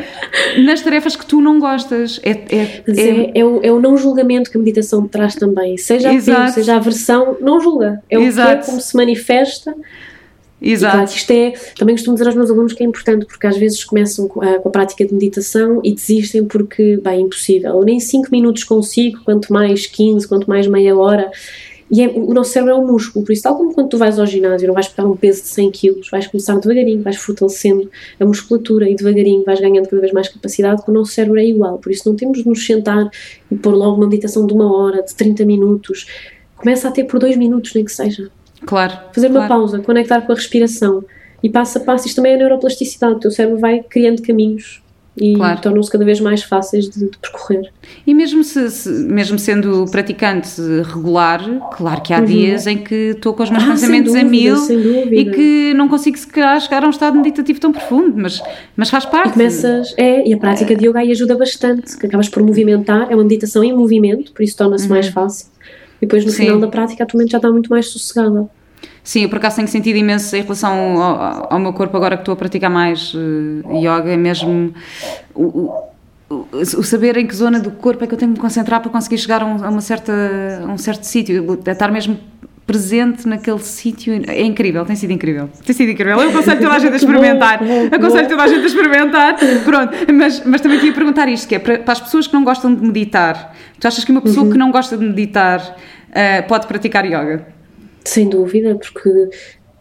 [0.64, 2.30] nas tarefas que tu não gostas, é.
[2.30, 5.76] É, é, é, é, o, é o não julgamento que a meditação traz também.
[5.76, 8.03] Seja a seja a aversão, não julga.
[8.11, 8.49] É o Exato.
[8.51, 9.74] que é, como se manifesta.
[10.61, 11.14] Exato.
[11.14, 14.26] isto é, também costumo dizer aos meus alunos que é importante, porque às vezes começam
[14.26, 17.70] com a, com a prática de meditação e desistem porque, bem, é impossível.
[17.74, 21.30] Eu nem 5 minutos consigo, quanto mais 15, quanto mais meia hora.
[21.91, 24.18] E é, o nosso cérebro é um músculo, por isso, tal como quando tu vais
[24.18, 27.91] ao ginásio, não vais pegar um peso de 100 kg, vais começar devagarinho, vais fortalecendo
[28.20, 31.78] a musculatura e devagarinho vais ganhando cada vez mais capacidade, o nosso cérebro é igual.
[31.78, 33.11] Por isso, não temos de nos sentar
[33.51, 36.07] e pôr logo uma meditação de uma hora, de 30 minutos.
[36.57, 38.30] Começa a ter por dois minutos, nem que seja.
[38.66, 38.93] Claro.
[39.14, 39.43] Fazer claro.
[39.43, 41.03] uma pausa, conectar com a respiração.
[41.43, 44.82] E passo a passo, isto também é a neuroplasticidade, o teu cérebro vai criando caminhos
[45.20, 45.60] e Claro.
[45.60, 47.70] tornam-se cada vez mais fáceis de, de percorrer.
[48.06, 51.40] E mesmo, se, se- mesmo sendo praticante regular,
[51.76, 53.68] claro que há dias em que estou com os meus Uhum.
[53.70, 55.14] Ah, pensamentos a dúvida, mil sem dúvida.
[55.14, 58.42] e que não consigo se calhar chegar a um estado meditativo tão profundo, mas,
[58.76, 59.30] mas faz parte.
[59.30, 63.10] E começas, é, e a prática de yoga aí ajuda bastante, que acabas por movimentar,
[63.10, 65.46] é uma meditação em movimento, por isso torna-se mais fácil.
[66.00, 66.36] E depois no Uhum.
[66.36, 66.42] Sim.
[66.44, 68.48] final da prática a tua mente já está muito mais sossegada.
[69.09, 72.20] Sim, eu por acaso tenho sentido imenso em relação ao, ao meu corpo agora que
[72.20, 74.74] estou a praticar mais eh, yoga, é mesmo
[75.34, 75.44] o,
[76.28, 78.80] o, o- saber em que zona do corpo é que eu tenho que me concentrar
[78.82, 80.12] para conseguir chegar a, um, a uma certa,
[80.62, 82.18] a um certo sítio, estar mesmo
[82.66, 85.48] presente naquele sítio é incrível, tem sido incrível.
[85.64, 87.61] Tem sido incrível, eu aconselho toda a gente a experimentar.
[87.90, 89.36] aconselho toda a gente a experimentar.
[89.64, 92.44] Pronto, mas, mas também queria perguntar isto que é, para, para as pessoas que não
[92.44, 93.54] gostam de meditar.
[93.80, 94.52] Tu achas que uma pessoa Uhum.
[94.52, 95.62] que não gosta de meditar
[96.12, 97.56] eh, pode praticar yoga?
[98.09, 99.09] Sem dúvida, porque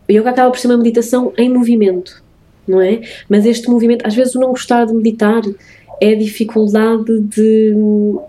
[0.09, 2.21] o yoga acaba por ser uma meditação em movimento,
[2.67, 3.01] não é?
[3.29, 5.41] Mas este movimento, às vezes o não gostar de meditar
[6.01, 7.73] é a dificuldade de,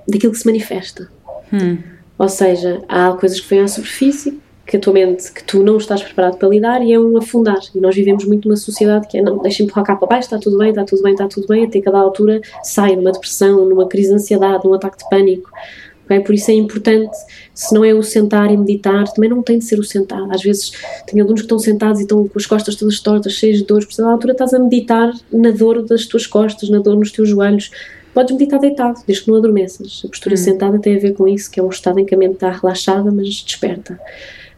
[0.07, 1.11] daquilo que se manifesta.
[1.53, 1.79] Hum.
[2.17, 5.79] Ou seja, há coisas que vêm à superfície que a tua mente, que tu não
[5.79, 7.59] estás preparado para lidar e é um afundar.
[7.75, 10.39] E nós vivemos muito numa sociedade que é, não, deixa empurrar cá para baixo, está
[10.39, 13.89] tudo bem, está tudo bem, está tudo bem, até cada altura sai numa depressão, numa
[13.89, 15.51] crise de ansiedade, num ataque de pânico.
[16.09, 16.21] Ok?
[16.21, 17.15] Por isso é importante,
[17.55, 20.27] se não é o sentar e meditar, também não tem de ser o sentar.
[20.31, 20.73] Às vezes
[21.07, 23.85] tenho alunos que estão sentados e estão com as costas todas tortas, cheias de dores,
[23.85, 27.29] por a altura estás a meditar na dor das tuas costas, na dor nos teus
[27.29, 27.71] joelhos.
[28.15, 30.03] Podes meditar deitado, desde que não adormeças.
[30.05, 32.19] A postura sentada tem a ver com isso, que é um estado em que a
[32.19, 34.01] mente está relaxada, mas desperta.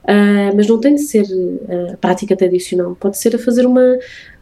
[0.05, 1.27] Ah, mas não tem de ser
[1.69, 3.99] ah, prática tradicional, pode ser a fazer uma,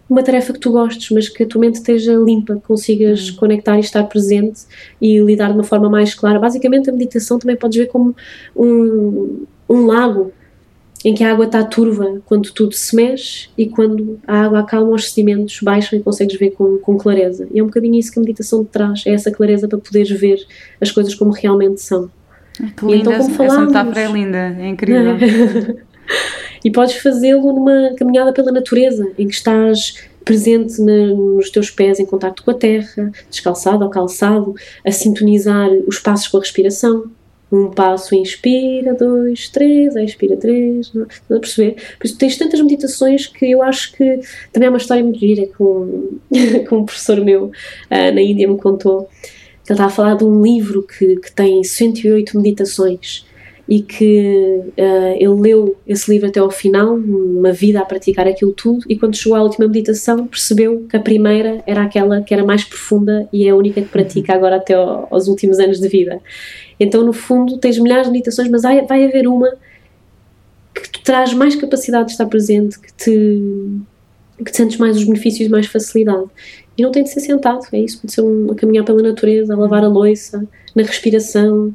[0.08, 3.76] uma tarefa que tu gostes, mas que a tua mente esteja limpa, que consigas conectar
[3.76, 4.62] e estar presente
[5.00, 6.38] e lidar de uma forma mais clara.
[6.38, 8.16] Basicamente, a meditação também podes ver como
[8.56, 10.32] um, um lago
[11.04, 14.90] em que a água está turva quando tudo se mexe e quando a água acalma,
[14.96, 17.46] os sedimentos baixam e consegues ver com, com clareza.
[17.52, 20.10] E é um bocadinho isso que a meditação te traz, é essa clareza para poderes
[20.10, 20.44] ver
[20.80, 22.10] as coisas como realmente são.
[22.76, 25.14] Que E linda, então, como essa falámos- metáfora é linda, é incrível.
[26.64, 29.94] e podes fazê-lo numa caminhada pela natureza, em que estás
[30.24, 34.54] presente na- nos teus pés em contacto com a terra, descalçado ou calçado,
[34.84, 37.04] a sintonizar os passos com a respiração.
[37.50, 41.76] Um passo inspira, dois, três, expira três, não- estás a perceber?
[41.98, 44.20] Por isso tens tantas meditações que eu acho que
[44.52, 46.18] também é uma história muito gira que um,
[46.72, 47.50] um professor meu
[47.88, 49.08] ah, na Índia me contou.
[49.66, 53.26] Ele estava a falar de um livro que, que tem 108 meditações
[53.68, 58.52] e que ah, ele leu esse livro até ao final, uma vida a praticar aquilo
[58.52, 62.44] tudo, e quando chegou à última meditação percebeu que a primeira era aquela que era
[62.44, 65.88] mais profunda e é a única que pratica agora até ao- aos últimos anos de
[65.88, 66.20] vida.
[66.80, 69.52] Então, no fundo, tens milhares de meditações, mas vai, haver uma
[70.74, 73.42] que te traz mais capacidade de estar presente, que te,
[74.38, 76.24] que te sentes mais os benefícios mais facilidade.
[76.76, 79.52] E não tem de ser sentado, é isso, pode ser um, a caminhar pela natureza,
[79.52, 81.74] a lavar a louça, na respiração.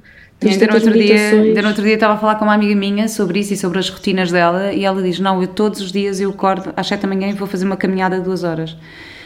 [0.50, 3.08] Ainda no, outro dia, ainda no outro dia estava a falar com uma amiga minha
[3.08, 6.20] sobre isso e sobre as rotinas dela e ela diz, não, eu todos os dias
[6.20, 8.76] eu acordo às 7 da manhã e vou fazer uma caminhada de duas horas.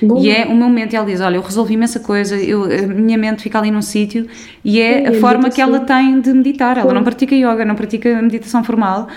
[0.02, 0.22] Boa.
[0.22, 2.88] E é o meu momento, e ela diz, olha, eu resolvi imensa coisa, eu, a
[2.88, 4.28] minha mente fica ali num sítio
[4.64, 6.78] e é É, a a forma que ela tem de meditar.
[6.78, 9.08] Ela não pratica yoga, não pratica meditação formal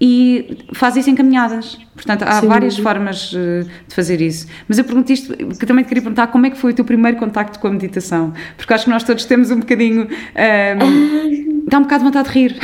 [0.00, 1.78] e faz isso em caminhadas.
[1.94, 2.90] Portanto, há Sem várias dúvida.
[2.90, 4.46] formas eh, de fazer isso.
[4.66, 6.84] Mas eu pergunto isto, porque também te queria perguntar como é que foi o teu
[6.84, 8.32] primeiro contacto com a meditação?
[8.56, 10.08] Porque acho que nós todos temos um bocadinho...
[10.34, 12.56] ehm, Dá um bocado de vontade de rir.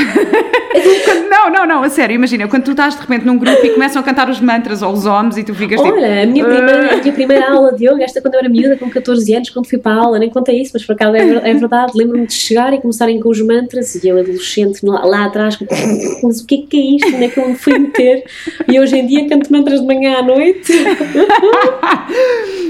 [1.04, 3.70] Quando- não, não, não, a sério, imagina, quando tu estás de repente num grupo e
[3.70, 5.92] começam a cantar os mantras ou os homens e tu ficas tipo.
[5.94, 8.76] Olha, a minha, primeira, a minha primeira aula de yoga, esta quando eu era miúda,
[8.76, 11.20] com 14 anos, quando fui para a aula, nem contei isso, mas por acaso é,
[11.50, 11.92] é verdade.
[11.94, 15.56] Lembro-me de chegar e começarem com os mantras e eu, adolescente, lá, lá atrás,
[16.22, 17.14] mas o que é que é isto?
[17.14, 18.24] Onde é que eu me fui meter?
[18.68, 20.72] E hoje em dia canto mantras de manhã à noite.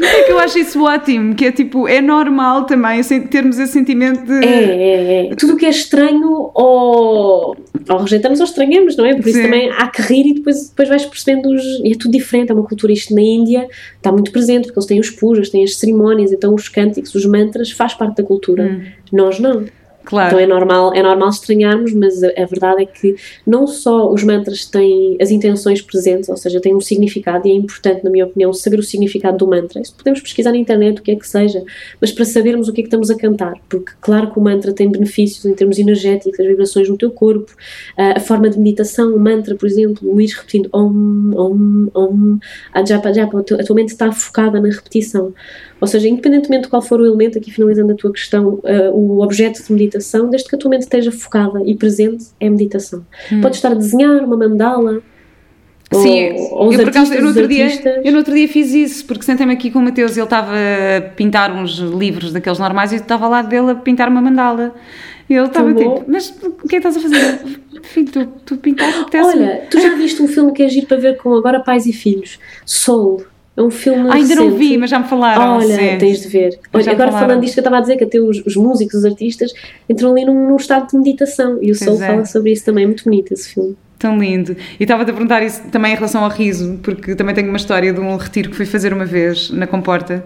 [0.03, 3.73] É que eu acho isso ótimo, que é tipo, é normal também assim, termos esse
[3.73, 4.45] sentimento de.
[4.47, 5.35] É, é, é.
[5.35, 7.57] Tudo o que é estranho ou,
[7.89, 9.15] ou rejeitamos ou estranhamos, não é?
[9.15, 9.45] Por isso Sim.
[9.45, 11.63] também há que rir e depois, depois vais percebendo os.
[11.85, 12.93] E é tudo diferente, é uma cultura.
[12.93, 16.55] Isto na Índia está muito presente, porque eles têm os pujas, têm as cerimónias, então
[16.55, 18.81] os cânticos, os mantras, faz parte da cultura.
[19.13, 19.65] Nós não.
[20.07, 20.29] Claro.
[20.29, 24.23] Então é normal, é normal estranharmos, mas a, a verdade é que não só os
[24.23, 28.25] mantras têm as intenções presentes, ou seja, têm um significado, e é importante, na minha
[28.25, 29.81] opinião, saber o significado do mantra.
[29.81, 31.63] Isso podemos pesquisar na internet o que é que seja,
[32.01, 34.73] mas para sabermos o que é que estamos a cantar, porque claro que o mantra
[34.73, 37.53] tem benefícios em termos energéticos, as vibrações no teu corpo,
[37.97, 42.39] a, forma de meditação, o mantra, por exemplo, o ir repetindo om, om, om,
[42.73, 45.35] a japa, japa, a tua- mente está focada na repetição.
[45.81, 49.21] Ou seja, independentemente de qual for o elemento, aqui finalizando a tua questão, eh, o
[49.21, 49.96] objeto de meditação,
[50.29, 53.05] desde que a tua mente esteja focada e presente, é meditação.
[53.43, 55.03] Podes estar a desenhar uma mandala,
[55.93, 57.69] Sim, ou, ou eu, por acaso, eu, no outro dia,
[58.05, 60.53] eu no outro dia fiz isso, porque sentei-me aqui com o Mateus e ele estava
[60.53, 64.75] a pintar uns livros daqueles normais e eu estava lá dele a pintar uma mandala.
[65.29, 67.61] E ele estava tipo, mas o que é que estás a fazer?
[67.83, 71.17] Filho, tu, tu pintaste Olha, tu já viste um filme que é giro para ver
[71.19, 72.39] com agora pais e filhos?
[72.65, 73.25] Soul.
[73.57, 74.11] É um filme.
[74.11, 74.51] Ah, ainda recente.
[74.51, 75.57] não vi, mas já me falaram.
[75.57, 75.99] Olha, sim.
[75.99, 76.59] tens de ver.
[76.73, 79.05] Olha, agora falando disto que eu estava a dizer, que até os, os músicos, os
[79.05, 79.53] artistas,
[79.89, 81.59] entram ali num, num estado de meditação.
[81.63, 82.07] E o Soul é.
[82.07, 82.85] fala sobre isso também.
[82.85, 83.75] É muito bonito esse filme.
[83.99, 84.55] Tão lindo.
[84.79, 87.93] E estava-te a perguntar isso também em relação ao riso, porque também tenho uma história
[87.93, 90.23] de um retiro que fui fazer uma vez na Comporta.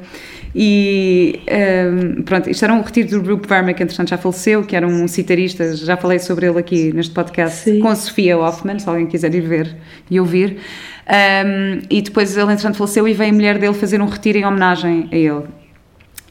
[0.55, 4.75] E um, pronto, isto era um retiro do Rupert Verma, que entretanto já faleceu, que
[4.75, 7.79] era um citarista, já falei sobre ele aqui neste podcast, Sim.
[7.79, 9.77] com a Sofia Hoffman, se alguém quiser ir ver
[10.11, 10.59] e ouvir.
[11.09, 14.45] Um, e depois ele entretanto faleceu e veio a mulher dele fazer um retiro em
[14.45, 15.60] homenagem a ele.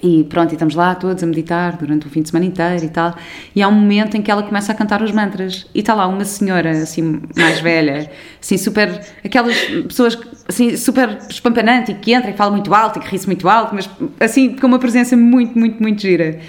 [0.01, 2.89] E pronto, e estamos lá todos a meditar durante o fim de semana inteiro e
[2.89, 3.13] tal.
[3.53, 5.67] E há um momento em que ela começa a cantar os mantras.
[5.75, 8.09] E está lá uma senhora, assim, mais velha,
[8.41, 9.01] assim, super.
[9.23, 13.27] aquelas pessoas, assim, super espampanante e que entra e fala muito alto e que ri-se
[13.27, 13.89] muito alto, mas
[14.21, 16.39] assim, com uma presença muito, muito, muito gira.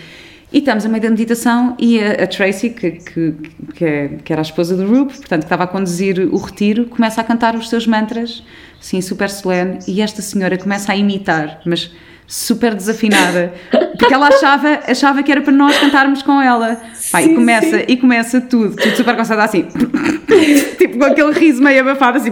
[0.53, 3.34] E estamos a meio da meditação e a, a Tracy, que, que,
[3.74, 7.20] que, é, era a esposa do Rupe, portanto, que estava a conduzir o retiro, começa
[7.20, 8.42] a cantar os seus mantras,
[8.80, 11.92] assim, super solene, e esta senhora começa a imitar, mas
[12.31, 13.53] super desafinada,
[13.99, 16.81] porque ela achava, achava que era para nós cantarmos com ela.
[17.11, 17.85] Pai, sim, e começa, sim.
[17.89, 19.66] e começa tudo, tudo super concentrado assim,
[20.78, 22.31] tipo com aquele riso meio abafado assim.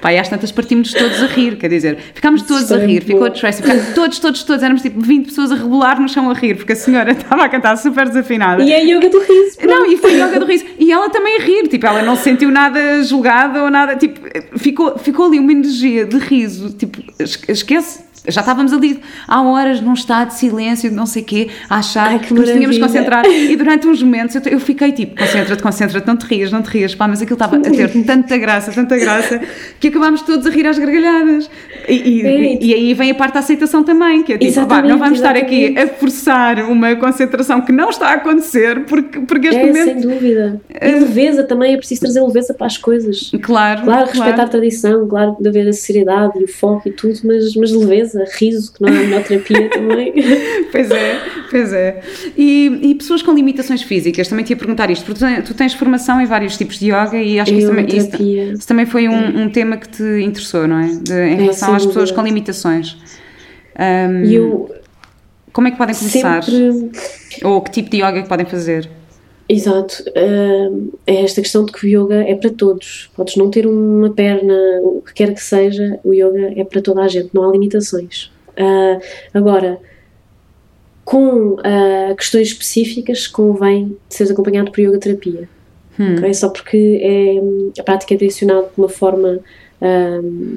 [0.00, 3.30] Pai, às tantas partimos todos a rir, quer dizer, ficámos todos a rir, ficou a
[3.30, 3.62] Tracy,
[3.94, 6.76] todos, todos, todos, éramos tipo 20 pessoas a rebolar no chão a rir, porque a
[6.76, 8.62] senhora estava a cantar super desafinada.
[8.62, 9.58] E é yoga do riso.
[9.58, 9.70] Pronto.
[9.70, 10.64] Não, e foi yoga do riso.
[10.78, 14.18] E ela também a rir, tipo, ela não se sentiu nada julgada ou nada, tipo,
[14.58, 19.94] ficou, ficou ali uma energia de riso, tipo, esquece já estávamos ali há horas num
[19.94, 22.78] estado de silêncio, de não sei o quê, a achar Ai, que, que nos tínhamos
[22.78, 23.24] concentrar.
[23.32, 26.70] E durante uns momentos eu, eu fiquei tipo, concentra-te, concentra-te, não te rias, não te
[26.70, 29.40] rias, pá, mas aquilo estava a ter tanta graça, tanta graça,
[29.80, 31.50] que acabámos todos a rir às gargalhadas.
[31.88, 34.98] E, e, e, aí vem a parte da aceitação também, que é tipo, pá, não
[34.98, 35.44] vamos exatamente.
[35.44, 39.66] estar aqui a forçar uma concentração que não está a acontecer, porque, porque este é,
[39.66, 39.84] momento.
[39.84, 40.60] Sem dúvida.
[40.80, 43.32] E leveza também, é preciso trazer leveza para as coisas.
[43.42, 43.82] Claro.
[43.82, 44.42] Claro, respeitar claro.
[44.42, 48.24] a tradição, claro, de haver a seriedade e o foco e tudo, mas, mas leveza
[48.38, 50.12] riso, que não é a melhor terapia também.
[50.70, 51.20] pois é,
[51.50, 52.00] pois é.
[52.36, 56.20] E, e, pessoas com limitações físicas, também te ia perguntar isto, porque tu tens formação
[56.20, 59.42] em vários tipos de yoga e acho que isso também, isso, isso também, foi um,
[59.42, 60.88] um, tema que te interessou, não é?
[61.02, 62.96] De, em é, relação às pessoas com limitações.
[63.78, 64.74] Um, eu,
[65.52, 66.42] como é que podem começar?
[66.42, 66.90] Sempre...
[67.44, 68.88] Ou que tipo de yoga é que podem fazer?
[69.48, 70.02] Exato.
[70.08, 73.10] Uh, é esta questão de que o yoga é para todos.
[73.14, 77.02] Podes não ter uma perna, o que quer que seja, o yoga é para toda
[77.02, 78.30] a gente, não há limitações.
[78.50, 79.00] Uh,
[79.34, 79.78] agora,
[81.04, 85.48] com uh, questões específicas, convém seres acompanhado por yoga terapia.
[85.98, 86.14] Hum.
[86.16, 86.32] Okay?
[86.32, 89.40] Só porque é, a prática é direcionada de uma forma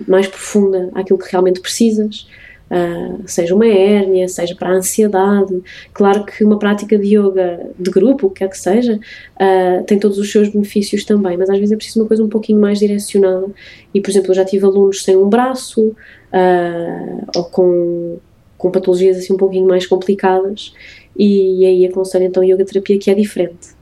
[0.08, 2.28] mais profunda àquilo que realmente precisas.
[2.66, 5.62] Uh, seja uma hérnia, seja para a ansiedade.
[5.94, 9.00] Claro que uma prática de yoga de grupo, o que quer que seja,
[9.36, 12.30] uh, tem todos os seus benefícios também, mas às vezes é preciso uma coisa um
[12.30, 13.48] pouquinho mais direcionada.
[13.94, 18.18] E, por exemplo, eu já tive alunos sem um braço uh, ou com,
[18.58, 20.74] com patologias assim um pouquinho mais complicadas,
[21.16, 23.75] e aí aconselho então yoga terapia que é diferente.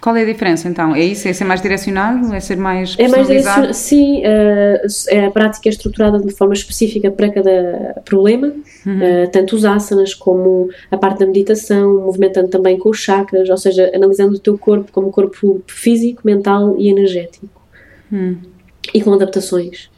[0.00, 0.94] Qual é a diferença então?
[0.94, 1.28] É isso?
[1.28, 2.34] É ser mais direcionado?
[2.34, 4.22] É ser mais É mais direcionado, sim.
[4.22, 8.48] Uh, a prática é estruturada de forma específica para cada problema,
[8.86, 9.24] uhum.
[9.24, 13.56] uh, tanto os asanas como a parte da meditação, movimentando também com os chakras, ou
[13.58, 17.48] seja, analisando o teu corpo como corpo físico, mental e energético.
[18.10, 18.38] Uhum.
[18.94, 19.90] E com adaptações.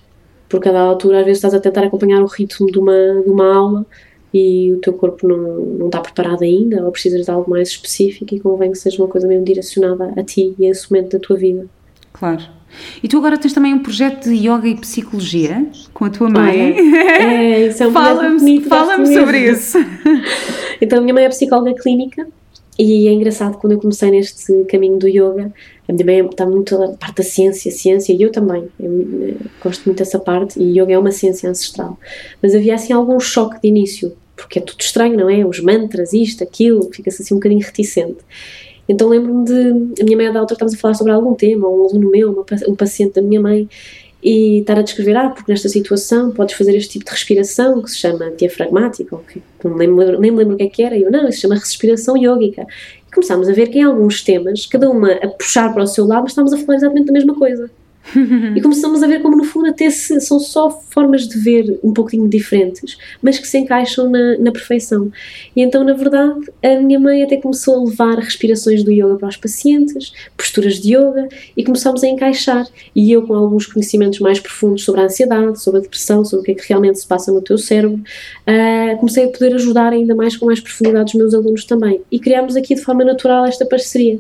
[0.49, 3.55] Por cada altura, às vezes estás a tentar acompanhar o ritmo de uma, de uma
[3.55, 3.87] aula
[4.33, 8.35] e o teu corpo não, não está preparado ainda ou precisas de algo mais específico
[8.35, 11.19] e convém que seja uma coisa mesmo direcionada a ti e a esse momento da
[11.19, 11.67] tua vida.
[12.13, 12.43] Claro.
[13.03, 16.75] E tu agora tens também um projeto de yoga e psicologia com a tua mãe.
[16.97, 19.79] é, isso é um Fala-me fala sobre isso.
[20.81, 22.27] então, a minha mãe é psicóloga clínica
[22.79, 25.53] e é engraçado quando eu comecei neste caminho do yoga,
[25.87, 29.37] a minha mãe está muito a parte da ciência, ciência, e eu também, eu, eu
[29.63, 31.99] gosto muito dessa parte, e yoga é uma ciência ancestral.
[32.43, 35.45] Mas havia assim algum choque de início, porque é tudo estranho, não é?
[35.45, 38.19] Os mantras, isto, aquilo, fica-se assim um bocadinho reticente.
[38.89, 40.03] Então lembro-me de.
[40.03, 42.75] A minha mãe, da altura, estávamos a falar sobre algum tema, um aluno meu, um
[42.75, 43.69] paciente da minha mãe,
[44.23, 47.91] e estar a descrever, ah, porque nesta situação podes fazer este tipo de respiração que
[47.91, 51.03] se chama diafragmática, que não lembro, nem me lembro o que é que era, e
[51.03, 52.65] eu, não, isso se chama respiração yógica.
[53.09, 56.07] E começámos a ver que em alguns temas, cada uma a puxar para o seu
[56.07, 57.69] lado, mas estávamos a falar exatamente da mesma coisa.
[58.57, 61.93] e começamos a ver como no fundo até se, são só formas de ver um
[61.93, 65.11] pouquinho diferentes, mas que se encaixam na, na perfeição.
[65.55, 69.29] E então, na verdade, a minha mãe até começou a levar respirações do yoga para
[69.29, 72.67] os pacientes, posturas de yoga, e começámos a encaixar.
[72.95, 76.45] E eu, com alguns conhecimentos mais profundos sobre a ansiedade, sobre a depressão, sobre o
[76.45, 80.15] que é que realmente se passa no teu cérebro, uh, comecei a poder ajudar ainda
[80.15, 82.01] mais com mais profundidade os meus alunos também.
[82.11, 84.19] E criámos aqui de forma natural esta parceria.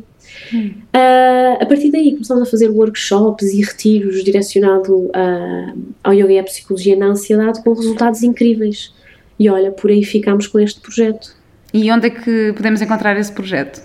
[0.52, 0.72] Hum.
[0.94, 6.38] Uh, a partir daí começámos a fazer workshops e retiros direcionados uh, ao yoga e
[6.38, 8.92] à psicologia na ansiedade com resultados incríveis.
[9.38, 11.34] E olha, por aí ficámos com este projeto.
[11.72, 13.82] E onde é que podemos encontrar esse projeto?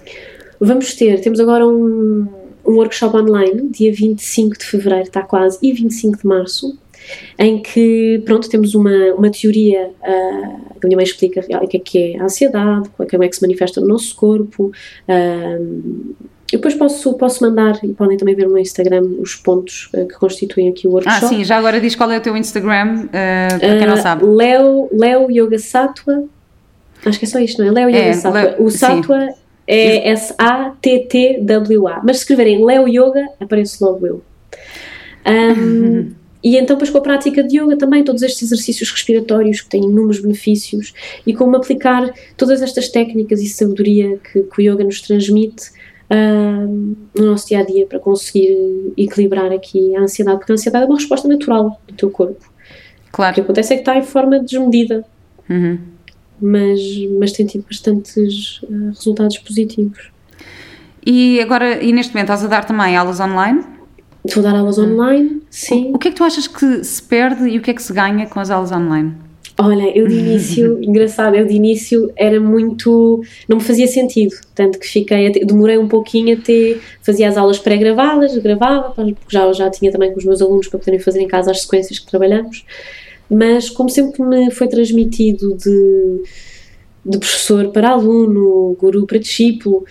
[0.60, 2.28] Vamos ter, temos agora um,
[2.66, 6.78] um workshop online, dia 25 de fevereiro, está quase, e 25 de março,
[7.38, 11.80] em que, pronto, temos uma, uma teoria, uh, a minha mãe explica o que é
[11.80, 14.72] que é a ansiedade, como é que se manifesta no nosso corpo,
[15.08, 16.16] uh,
[16.52, 20.08] eu depois posso, posso mandar, e podem também ver no meu Instagram, os pontos uh,
[20.08, 21.26] que constituem aqui o workshop.
[21.26, 24.26] Ah, sim, já agora diz qual é o teu Instagram, uh, para quem não sabe.
[24.26, 26.24] Leo, Leo Yoga Sattva,
[27.06, 27.72] acho que é só isto, não é?
[27.72, 28.42] Leo Yoga é, Sattva.
[28.42, 29.34] Leo, o Sattva sim.
[29.68, 34.22] é S-A-T-T-W-A, mas se escreverem Leo Yoga, aparece logo eu.
[35.28, 36.14] Um,
[36.44, 39.84] E então, depois com a prática de yoga também, todos estes exercícios respiratórios que têm
[39.84, 40.94] inúmeros benefícios
[41.26, 45.72] e como aplicar todas estas técnicas e sabedoria que, que o yoga nos transmite
[46.12, 48.56] uh, no nosso dia a dia para conseguir
[48.96, 52.46] equilibrar aqui a ansiedade, porque a ansiedade é uma resposta natural do teu corpo.
[53.12, 53.32] Claro.
[53.32, 55.04] O que acontece é que está em forma desmedida,
[55.50, 55.80] uhum.
[56.40, 56.80] mas,
[57.20, 60.12] mas tem tido bastantes uh, resultados positivos.
[61.06, 63.77] E agora, e neste momento, estás a dar também aulas online?
[64.36, 65.92] A dar aulas online, sim.
[65.92, 67.82] O, o que é que tu achas que se perde e o que é que
[67.82, 69.16] se ganha com as aulas online?
[69.60, 73.24] Olha, eu de início, engraçado, eu de início era muito.
[73.48, 75.32] não me fazia sentido, tanto que fiquei.
[75.32, 76.78] demorei um pouquinho até.
[77.02, 80.78] fazia as aulas pré-gravadas, gravava, porque já, já tinha também com os meus alunos para
[80.78, 82.66] poderem fazer em casa as sequências que trabalhamos,
[83.30, 86.24] mas como sempre me foi transmitido de,
[87.04, 89.86] de professor para aluno, guru para discípulo,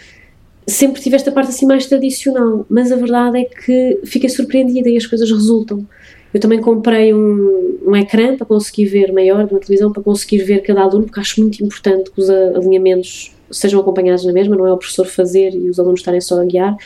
[0.67, 4.97] sempre tive esta parte assim mais tradicional, mas a verdade é que fiquei surpreendida e
[4.97, 5.87] as coisas resultam.
[6.35, 10.61] Eu também comprei um, um ecrã para conseguir ver maior, uma televisão para conseguir ver
[10.63, 14.73] cada aluno, porque acho muito importante que os alinhamentos sejam acompanhados na mesma, não é
[14.73, 16.77] o professor fazer e os alunos estarem só a guiar,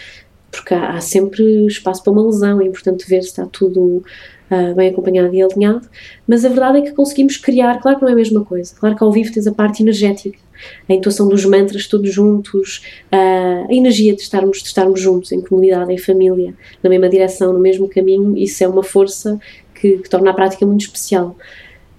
[0.50, 4.04] porque há, há sempre espaço para uma lesão, é importante ver se está tudo
[4.50, 5.88] uh, bem acompanhado e alinhado,
[6.28, 8.94] mas a verdade é que conseguimos criar, claro que não é a mesma coisa, claro
[8.94, 10.38] que ao vivo tens a parte energética,
[10.88, 15.92] a intuação dos mantras todos juntos, a energia de estarmos, de estarmos juntos em comunidade,
[15.92, 19.38] em família, na mesma direção, no mesmo caminho, isso é uma força
[19.74, 21.36] que, que torna a prática muito especial.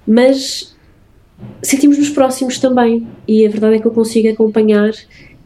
[0.08, 0.76] Mas
[1.62, 4.92] sentimos-nos próximos também e a verdade é que eu consigo acompanhar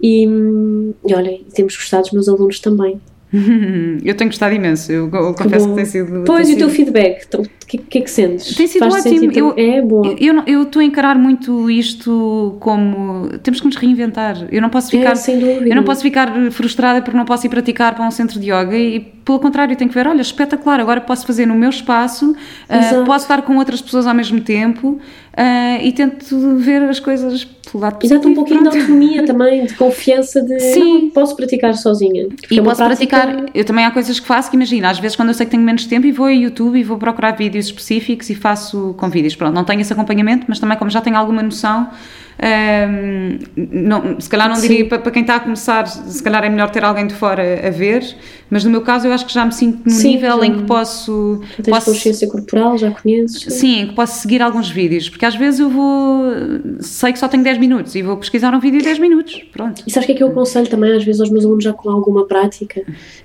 [0.02, 3.00] e, e olha, temos gostado dos meus alunos também.
[4.04, 6.24] eu tenho gostado imenso, eu, confesso que tem sido.
[6.26, 7.28] Pois, tem e o teu feedback?
[7.66, 8.56] O que, que, é que sentes?
[8.56, 9.32] Tem sido Faz ótimo.
[9.34, 10.16] Eu, é boa.
[10.46, 13.28] Eu estou a encarar muito isto como.
[13.40, 14.48] Temos que nos reinventar.
[14.52, 15.14] Eu não posso ficar.
[15.14, 15.68] É, sem dúvida.
[15.68, 18.78] Eu não posso ficar frustrada porque não posso ir praticar para um centro de yoga
[18.78, 23.04] e, pelo contrário, tenho que ver, olha, espetacular, agora posso fazer no meu espaço, uh,
[23.04, 25.00] posso estar com outras pessoas ao mesmo tempo.
[25.36, 28.14] Uh, e tento ver as coisas pelo lado positivo.
[28.14, 28.74] Exato, um pouquinho pronto.
[28.74, 31.04] de autonomia também, de confiança de Sim.
[31.04, 32.28] Não, posso praticar sozinha.
[32.50, 33.18] E é posso prática...
[33.18, 35.52] praticar, eu também há coisas que faço que imagina, às vezes quando eu sei que
[35.52, 39.10] tenho menos tempo e vou ao YouTube e vou procurar vídeos específicos e faço com
[39.10, 41.90] vídeos, pronto, não tenho esse acompanhamento, mas também como já tenho alguma noção
[42.38, 46.50] um, não, se calhar não diria para, para, quem está a começar, se calhar é
[46.50, 48.04] melhor ter alguém de fora a ver,
[48.50, 50.64] mas no meu caso eu acho que já me sinto no sim, nível em que
[50.64, 51.42] posso.
[51.56, 53.42] Tens posso, consciência corporal, já conheces?
[53.54, 56.26] Sim, em que posso seguir alguns vídeos, porque às vezes eu vou.
[56.82, 59.42] sei que só tenho 10 minutos e vou pesquisar um vídeo de 10 minutos.
[59.54, 59.84] Pronto.
[59.88, 61.72] E sabes o que é que eu aconselho também às vezes aos meus alunos já
[61.72, 62.84] com alguma prática?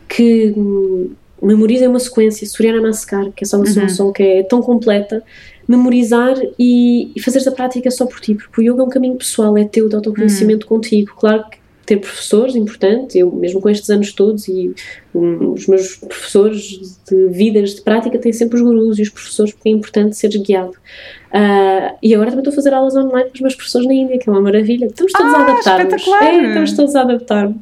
[0.08, 1.10] Que hum,
[1.42, 4.12] memorizem uma sequência, Suriana Namaskar, que é só uma uhum.
[4.12, 5.22] que é tão completa
[5.66, 9.16] memorizar e, e fazeres a prática só por ti, porque o yoga é um caminho
[9.16, 10.76] pessoal, é teu de autoconhecimento uhum.
[10.76, 11.12] contigo.
[11.16, 11.59] Claro que
[11.90, 14.72] ter professores, importante, eu mesmo com estes anos todos e
[15.12, 19.52] um, os meus professores de vidas de prática têm sempre os gurus e os professores
[19.52, 20.70] porque é importante seres guiado.
[20.70, 24.18] Uh, e agora também estou a fazer aulas online com os meus professores na Índia,
[24.20, 24.86] que é uma maravilha.
[24.86, 26.06] Estamos todos ah, a adaptar-nos.
[26.06, 27.56] É, estamos todos a adaptar-nos.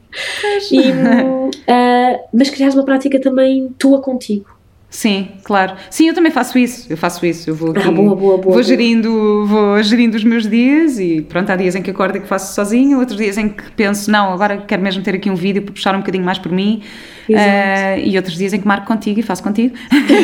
[0.71, 1.51] Uh,
[2.31, 4.58] mas criares uma prática também tua contigo.
[4.91, 5.75] Sim, claro.
[5.91, 6.91] Sim, eu também faço isso.
[6.91, 7.51] Eu faço isso.
[7.51, 11.21] Eu vou aqui, ah, boa, boa, boa, vou gerindo, vou gerindo os meus dias e
[11.21, 14.11] pronto, há dias em que acordo e que faço sozinho, outros dias em que penso,
[14.11, 16.83] não, agora quero mesmo ter aqui um vídeo para puxar um bocadinho mais por mim.
[17.29, 19.75] Uh, e outros dias em que marco contigo e faço contigo.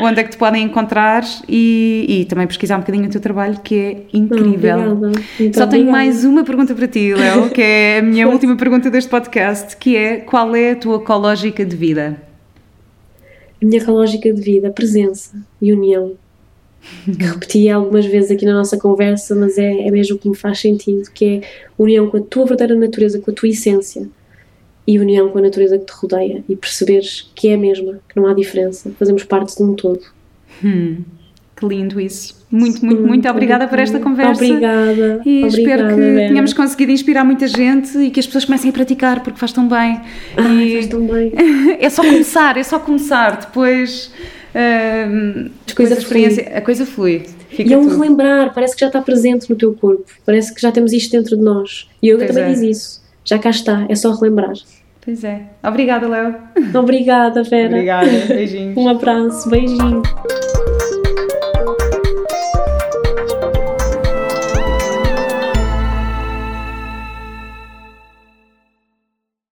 [0.02, 3.58] onde é que te podem encontrar e, e, também pesquisar um bocadinho o teu trabalho
[3.60, 5.52] que é incrível obrigada.
[5.52, 9.10] só tenho mais uma pergunta para ti, Léo que é a minha última pergunta deste
[9.10, 12.20] podcast que é, qual é a tua ecológica de vida?
[13.62, 16.16] A minha ecológica de vida, presença e união
[17.18, 20.60] repeti algumas vezes aqui na nossa conversa, mas é, é mesmo o que me faz
[20.60, 21.40] sentido, que é
[21.78, 24.08] união com a tua verdadeira natureza, com a tua essência
[24.86, 28.16] e união com a natureza que te rodeia e perceberes que é a mesma, que
[28.16, 30.00] não há diferença, fazemos parte de um todo.
[30.64, 30.98] Hum,
[31.56, 32.40] que lindo isso.
[32.50, 34.42] Muito, muito, muito obrigada por esta conversa.
[34.42, 35.20] Obrigada.
[35.24, 36.28] E obrigada, espero que Vera.
[36.28, 39.68] tenhamos conseguido inspirar muita gente e que as pessoas comecem a praticar porque faz tão
[39.68, 40.00] bem.
[40.36, 40.72] Ah, e...
[40.72, 41.32] faz tão bem.
[41.78, 43.36] é só começar, é só começar.
[43.36, 44.10] Depois
[44.54, 46.56] uh, coisa a experiência, flui.
[46.56, 47.26] a coisa flui.
[47.48, 48.00] Fica e é um tudo.
[48.00, 51.36] relembrar, parece que já está presente no teu corpo, parece que já temos isto dentro
[51.36, 51.88] de nós.
[52.02, 52.52] E eu também é.
[52.52, 53.02] diz isso.
[53.24, 54.52] Já cá está, é só relembrar.
[55.00, 55.42] Pois é.
[55.62, 56.34] Obrigada, Léo.
[56.74, 57.68] Obrigada, Vera.
[57.68, 58.76] Obrigada, beijinhos.
[58.76, 60.02] um abraço, beijinho.